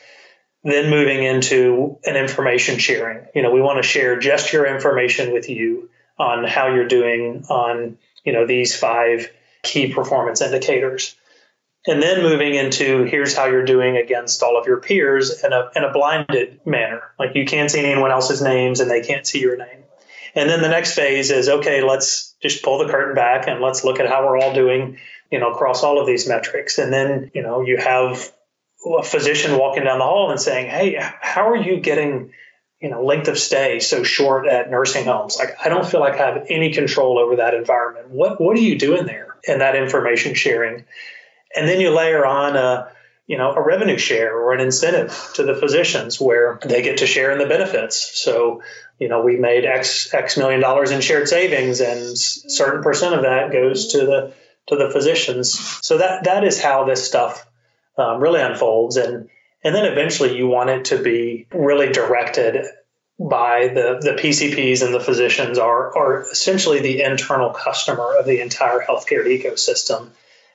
then 0.64 0.90
moving 0.90 1.24
into 1.24 1.98
an 2.04 2.16
information 2.16 2.80
sharing. 2.80 3.26
You 3.36 3.44
know 3.44 3.52
we 3.52 3.62
want 3.62 3.82
to 3.82 3.88
share 3.88 4.20
just 4.20 4.54
your 4.54 4.66
information 4.66 5.34
with 5.34 5.50
you 5.50 5.90
on 6.18 6.44
how 6.46 6.74
you're 6.74 6.88
doing 6.88 7.46
on 7.50 7.98
you 8.24 8.34
know 8.34 8.48
these 8.48 8.76
five 8.76 9.32
key 9.64 9.94
performance 9.94 10.42
indicators 10.42 11.16
and 11.88 12.04
then 12.04 12.22
moving 12.22 12.54
into 12.54 13.06
here's 13.06 13.36
how 13.36 13.46
you're 13.46 13.66
doing 13.66 13.96
against 13.96 14.44
all 14.44 14.60
of 14.60 14.68
your 14.68 14.78
peers 14.78 15.44
in 15.44 15.54
a, 15.54 15.70
in 15.76 15.84
a 15.84 15.92
blinded 15.92 16.60
manner. 16.66 17.02
Like 17.18 17.34
you 17.34 17.46
can't 17.46 17.72
see 17.72 17.80
anyone 17.80 18.12
else's 18.12 18.42
names 18.42 18.82
and 18.82 18.92
they 18.92 19.02
can't 19.02 19.26
see 19.26 19.40
your 19.40 19.58
name. 19.58 19.84
And 20.36 20.50
then 20.50 20.62
the 20.62 20.70
next 20.70 20.94
phase 20.94 21.32
is 21.32 21.50
okay 21.50 21.82
let's 21.82 22.36
just 22.42 22.62
pull 22.62 22.78
the 22.78 22.92
curtain 22.92 23.16
back 23.16 23.48
and 23.48 23.62
let's 23.62 23.84
look 23.84 24.00
at 24.00 24.08
how 24.08 24.26
we're 24.26 24.38
all 24.38 24.54
doing 24.54 24.98
you 25.32 25.40
know 25.40 25.52
across 25.52 25.84
all 25.84 26.00
of 26.00 26.06
these 26.06 26.28
metrics. 26.28 26.78
And 26.78 26.92
then 26.92 27.32
you 27.34 27.42
know 27.42 27.62
you 27.62 27.78
have 27.78 28.32
a 29.00 29.04
physician 29.04 29.58
walking 29.58 29.86
down 29.86 30.00
the 30.00 30.06
hall 30.06 30.30
and 30.30 30.40
saying 30.40 30.70
hey 30.70 30.98
how 31.00 31.50
are 31.50 31.58
you 31.58 31.80
getting 31.80 32.32
you 32.82 32.90
know 32.90 33.04
length 33.04 33.30
of 33.30 33.40
stay 33.40 33.80
so 33.80 34.04
short 34.04 34.46
at 34.46 34.70
nursing 34.70 35.06
homes? 35.06 35.38
Like 35.40 35.56
i 35.64 35.70
don't 35.70 35.88
feel 35.88 36.02
like 36.02 36.20
i 36.20 36.26
have 36.26 36.46
any 36.50 36.74
control 36.74 37.18
over 37.18 37.38
that 37.38 37.54
environment. 37.54 38.10
What 38.10 38.42
what 38.42 38.58
are 38.58 38.62
you 38.62 38.78
doing 38.78 39.06
there? 39.06 39.38
In 39.48 39.60
that 39.60 39.78
information 39.78 40.34
sharing 40.34 40.84
and 41.56 41.68
then 41.68 41.80
you 41.80 41.92
layer 41.92 42.26
on 42.26 42.56
a 42.56 42.92
you 43.28 43.38
know 43.38 43.54
a 43.54 43.62
revenue 43.62 43.98
share 43.98 44.36
or 44.38 44.54
an 44.54 44.60
incentive 44.60 45.32
to 45.36 45.44
the 45.44 45.56
physicians 45.56 46.20
where 46.20 46.60
they 46.66 46.82
get 46.82 46.98
to 46.98 47.08
share 47.08 47.32
in 47.32 47.40
the 47.40 47.46
benefits. 47.46 48.12
So 48.20 48.62
you 49.00 49.08
know 49.08 49.22
we 49.22 49.38
made 49.38 49.66
x 49.66 50.14
x 50.14 50.38
million 50.38 50.62
dollars 50.62 50.92
in 50.92 51.02
shared 51.02 51.28
savings 51.28 51.82
and 51.82 52.18
certain 52.18 52.84
percent 52.84 53.16
of 53.16 53.24
that 53.24 53.52
goes 53.52 53.88
to 53.94 54.00
the 54.00 54.34
to 54.68 54.76
the 54.76 54.90
physicians. 54.90 55.58
So 55.86 55.98
that 55.98 56.24
that 56.26 56.44
is 56.44 56.62
how 56.62 56.86
this 56.86 57.06
stuff 57.06 57.46
um, 57.98 58.22
really 58.22 58.42
unfolds. 58.42 58.98
And 58.98 59.30
and 59.64 59.76
then 59.76 59.86
eventually 59.86 60.38
you 60.38 60.48
want 60.48 60.70
it 60.70 60.86
to 60.86 61.02
be 61.02 61.48
really 61.52 61.92
directed 61.92 62.66
by 63.20 63.70
the, 63.74 63.98
the 64.00 64.12
PCPs 64.12 64.86
and 64.86 64.94
the 64.94 65.00
physicians 65.00 65.58
are, 65.58 65.98
are 65.98 66.22
essentially 66.32 66.80
the 66.80 67.02
internal 67.02 67.50
customer 67.50 68.16
of 68.16 68.26
the 68.26 68.40
entire 68.42 68.80
healthcare 68.80 69.26
ecosystem. 69.26 70.10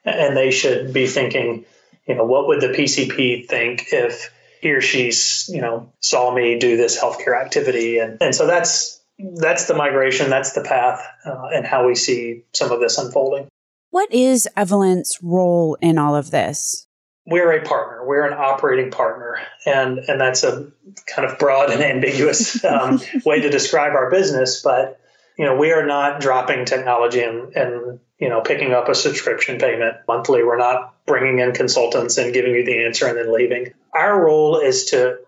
And 0.04 0.36
they 0.36 0.50
should 0.50 0.92
be 0.92 1.06
thinking, 1.06 1.64
you 2.06 2.14
know, 2.14 2.24
what 2.24 2.48
would 2.48 2.60
the 2.60 2.68
PCP 2.68 3.46
think 3.46 3.86
if 3.92 4.32
he 4.60 4.72
or 4.72 4.80
she, 4.80 5.12
you 5.48 5.60
know, 5.60 5.92
saw 6.00 6.34
me 6.34 6.58
do 6.58 6.76
this 6.76 7.00
healthcare 7.00 7.40
activity? 7.40 7.98
And, 7.98 8.18
and 8.20 8.34
so 8.34 8.46
that's, 8.46 9.00
that's 9.18 9.66
the 9.66 9.74
migration, 9.74 10.30
that's 10.30 10.52
the 10.52 10.62
path, 10.62 11.06
uh, 11.24 11.48
and 11.54 11.64
how 11.64 11.86
we 11.86 11.94
see 11.94 12.42
some 12.52 12.72
of 12.72 12.80
this 12.80 12.98
unfolding. 12.98 13.48
What 13.90 14.12
is 14.12 14.48
Evolent's 14.56 15.18
role 15.22 15.76
in 15.80 15.98
all 15.98 16.16
of 16.16 16.30
this? 16.30 16.86
we're 17.26 17.52
a 17.52 17.62
partner. 17.62 18.04
We're 18.06 18.26
an 18.26 18.34
operating 18.34 18.90
partner, 18.90 19.38
and 19.66 19.98
and 19.98 20.20
that's 20.20 20.42
a 20.42 20.70
kind 21.06 21.28
of 21.28 21.38
broad 21.38 21.70
and 21.70 21.82
ambiguous 21.82 22.64
um, 22.64 23.00
way 23.24 23.40
to 23.40 23.48
describe 23.48 23.92
our 23.92 24.10
business. 24.10 24.60
But 24.62 25.00
you 25.38 25.44
know, 25.44 25.56
we 25.56 25.72
are 25.72 25.86
not 25.86 26.20
dropping 26.20 26.64
technology 26.64 27.20
and 27.20 27.54
and 27.54 28.00
you 28.22 28.28
know 28.28 28.40
picking 28.40 28.72
up 28.72 28.88
a 28.88 28.94
subscription 28.94 29.58
payment 29.58 29.96
monthly. 30.06 30.44
We're 30.44 30.56
not 30.56 30.94
bringing 31.06 31.40
in 31.40 31.50
consultants 31.52 32.16
and 32.18 32.32
giving 32.32 32.54
you 32.54 32.64
the 32.64 32.84
answer 32.84 33.08
and 33.08 33.18
then 33.18 33.34
leaving. 33.34 33.74
Our 33.92 34.24
role 34.24 34.60
is 34.60 34.84
to, 34.86 35.18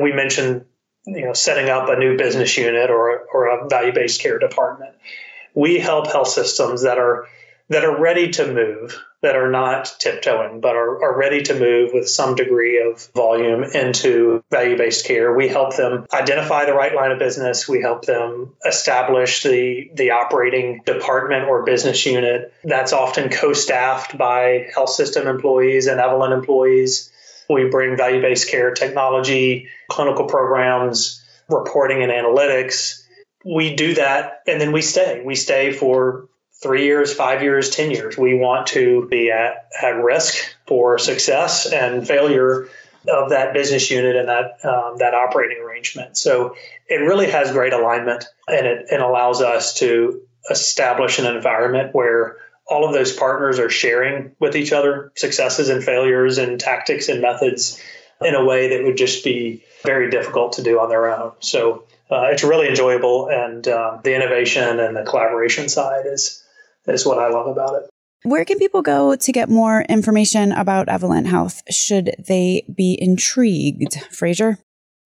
we 0.00 0.10
mentioned 0.10 0.64
you 1.04 1.26
know 1.26 1.34
setting 1.34 1.68
up 1.68 1.90
a 1.90 1.98
new 1.98 2.16
business 2.16 2.56
unit 2.56 2.88
or 2.88 3.26
or 3.30 3.48
a 3.48 3.68
value 3.68 3.92
based 3.92 4.22
care 4.22 4.38
department. 4.38 4.94
We 5.54 5.78
help 5.78 6.06
health 6.10 6.28
systems 6.28 6.82
that 6.84 6.96
are 6.96 7.26
that 7.68 7.84
are 7.84 8.00
ready 8.00 8.30
to 8.30 8.50
move, 8.50 8.98
that 9.24 9.36
are 9.36 9.50
not 9.50 9.90
tiptoeing, 10.00 10.60
but 10.60 10.76
are, 10.76 11.02
are 11.02 11.18
ready 11.18 11.42
to 11.42 11.58
move 11.58 11.92
with 11.94 12.06
some 12.06 12.34
degree 12.34 12.78
of 12.78 13.08
volume 13.14 13.64
into 13.64 14.44
value 14.50 14.76
based 14.76 15.06
care. 15.06 15.34
We 15.34 15.48
help 15.48 15.76
them 15.76 16.06
identify 16.12 16.66
the 16.66 16.74
right 16.74 16.94
line 16.94 17.10
of 17.10 17.18
business. 17.18 17.66
We 17.66 17.80
help 17.80 18.04
them 18.04 18.52
establish 18.66 19.42
the, 19.42 19.90
the 19.94 20.10
operating 20.10 20.82
department 20.84 21.44
or 21.44 21.62
business 21.64 22.04
unit 22.04 22.52
that's 22.64 22.92
often 22.92 23.30
co 23.30 23.54
staffed 23.54 24.18
by 24.18 24.68
health 24.74 24.90
system 24.90 25.26
employees 25.26 25.86
and 25.86 26.00
Evolent 26.00 26.34
employees. 26.34 27.10
We 27.48 27.70
bring 27.70 27.96
value 27.96 28.20
based 28.20 28.50
care 28.50 28.72
technology, 28.72 29.68
clinical 29.88 30.26
programs, 30.26 31.24
reporting 31.48 32.02
and 32.02 32.12
analytics. 32.12 33.02
We 33.42 33.74
do 33.74 33.94
that 33.94 34.42
and 34.46 34.60
then 34.60 34.72
we 34.72 34.82
stay. 34.82 35.22
We 35.24 35.34
stay 35.34 35.72
for 35.72 36.28
three 36.64 36.84
years, 36.84 37.12
five 37.12 37.42
years, 37.42 37.68
10 37.68 37.90
years. 37.90 38.16
We 38.16 38.34
want 38.34 38.66
to 38.68 39.06
be 39.10 39.30
at, 39.30 39.68
at 39.82 40.02
risk 40.02 40.34
for 40.66 40.98
success 40.98 41.70
and 41.70 42.08
failure 42.08 42.68
of 43.06 43.28
that 43.28 43.52
business 43.52 43.90
unit 43.90 44.16
and 44.16 44.26
that 44.30 44.64
um, 44.64 44.96
that 44.96 45.12
operating 45.12 45.62
arrangement. 45.62 46.16
So 46.16 46.56
it 46.88 46.96
really 46.96 47.30
has 47.30 47.52
great 47.52 47.74
alignment 47.74 48.24
and 48.48 48.66
it, 48.66 48.86
it 48.90 49.00
allows 49.00 49.42
us 49.42 49.74
to 49.74 50.22
establish 50.50 51.18
an 51.18 51.26
environment 51.26 51.94
where 51.94 52.38
all 52.66 52.86
of 52.86 52.94
those 52.94 53.12
partners 53.12 53.58
are 53.58 53.68
sharing 53.68 54.34
with 54.38 54.56
each 54.56 54.72
other 54.72 55.12
successes 55.16 55.68
and 55.68 55.84
failures 55.84 56.38
and 56.38 56.58
tactics 56.58 57.10
and 57.10 57.20
methods 57.20 57.78
in 58.22 58.34
a 58.34 58.42
way 58.42 58.70
that 58.70 58.84
would 58.84 58.96
just 58.96 59.22
be 59.22 59.62
very 59.82 60.08
difficult 60.08 60.54
to 60.54 60.62
do 60.62 60.80
on 60.80 60.88
their 60.88 61.14
own. 61.14 61.32
So 61.40 61.84
uh, 62.10 62.28
it's 62.30 62.44
really 62.44 62.68
enjoyable, 62.68 63.28
and 63.28 63.66
uh, 63.66 63.98
the 64.02 64.14
innovation 64.14 64.80
and 64.80 64.96
the 64.96 65.02
collaboration 65.02 65.68
side 65.68 66.06
is 66.06 66.43
is 66.86 67.06
what 67.06 67.18
I 67.18 67.28
love 67.28 67.46
about 67.46 67.82
it. 67.82 67.90
Where 68.24 68.44
can 68.46 68.58
people 68.58 68.80
go 68.80 69.16
to 69.16 69.32
get 69.32 69.50
more 69.50 69.82
information 69.82 70.52
about 70.52 70.88
Evolent 70.88 71.26
Health 71.26 71.62
should 71.70 72.14
they 72.26 72.64
be 72.74 72.96
intrigued? 72.98 74.00
Fraser? 74.10 74.58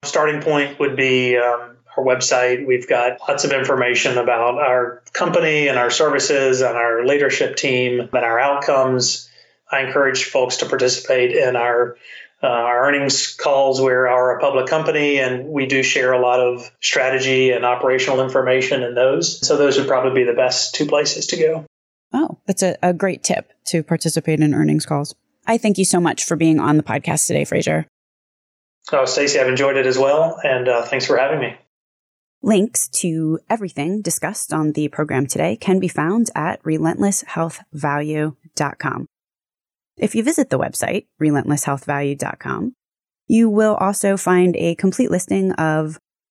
Starting 0.05 0.41
point 0.41 0.79
would 0.79 0.97
be 0.97 1.37
um, 1.37 1.77
our 1.97 2.05
website. 2.05 2.65
We've 2.65 2.89
got 2.89 3.19
lots 3.29 3.43
of 3.43 3.53
information 3.53 4.19
about 4.19 4.59
our 4.59 5.03
company 5.13 5.67
and 5.67 5.79
our 5.79 5.91
services 5.91 6.61
and 6.61 6.77
our 6.77 7.05
leadership 7.05 7.57
team 7.57 8.01
and 8.01 8.25
our 8.25 8.39
outcomes. 8.39 9.29
I 9.71 9.81
encourage 9.81 10.25
folks 10.25 10.59
to 10.59 10.67
participate 10.67 11.33
in 11.33 11.57
our 11.57 11.97
uh, 12.41 12.47
our 12.47 12.87
earnings 12.87 13.35
calls. 13.35 13.81
We 13.81 13.91
are 13.91 14.39
a 14.39 14.41
public 14.41 14.67
company 14.67 15.19
and 15.19 15.49
we 15.49 15.67
do 15.67 15.83
share 15.83 16.13
a 16.13 16.21
lot 16.21 16.39
of 16.39 16.71
strategy 16.81 17.51
and 17.51 17.65
operational 17.65 18.23
information 18.23 18.85
in 18.85 18.95
those. 18.95 19.45
So 19.45 19.57
those 19.57 19.77
would 19.77 19.89
probably 19.89 20.23
be 20.23 20.25
the 20.25 20.37
best 20.37 20.77
two 20.77 20.87
places 20.87 21.27
to 21.29 21.37
go. 21.37 21.67
Oh, 22.13 22.39
that's 22.47 22.63
a, 22.63 22.77
a 22.83 22.95
great 22.95 23.23
tip 23.23 23.53
to 23.67 23.83
participate 23.83 24.41
in 24.41 24.55
earnings 24.55 24.87
calls. 24.87 25.15
I 25.47 25.59
thank 25.59 25.79
you 25.79 25.85
so 25.85 26.01
much 26.01 26.25
for 26.25 26.37
being 26.37 26.61
on 26.61 26.77
the 26.77 26.83
podcast 26.83 27.27
today, 27.27 27.45
Fraser. 27.45 27.87
Oh, 28.93 29.05
Stacey, 29.05 29.39
I've 29.39 29.49
enjoyed 29.49 29.77
it 29.77 29.87
as 29.87 29.99
well. 29.99 30.39
And 30.43 30.69
uh, 30.69 30.83
thanks 30.83 31.07
for 31.07 31.17
having 31.17 31.41
me. 31.41 31.57
Links 32.41 32.89
to 32.89 33.41
everything 33.51 34.01
discussed 34.01 34.53
on 34.53 34.73
the 34.73 34.89
program 34.89 35.27
today 35.27 35.57
can 35.57 35.81
be 35.81 35.89
found 35.89 36.31
at 36.35 36.63
relentlesshealthvalue.com. 36.63 39.07
If 39.97 40.15
you 40.15 40.23
visit 40.23 40.49
the 40.49 40.59
website, 40.59 41.07
relentlesshealthvalue.com, 41.21 42.75
you 43.27 43.51
will 43.51 43.75
also 43.75 44.17
find 44.17 44.57
a 44.57 44.77
complete 44.77 45.11
listing 45.11 45.53
of 45.53 45.99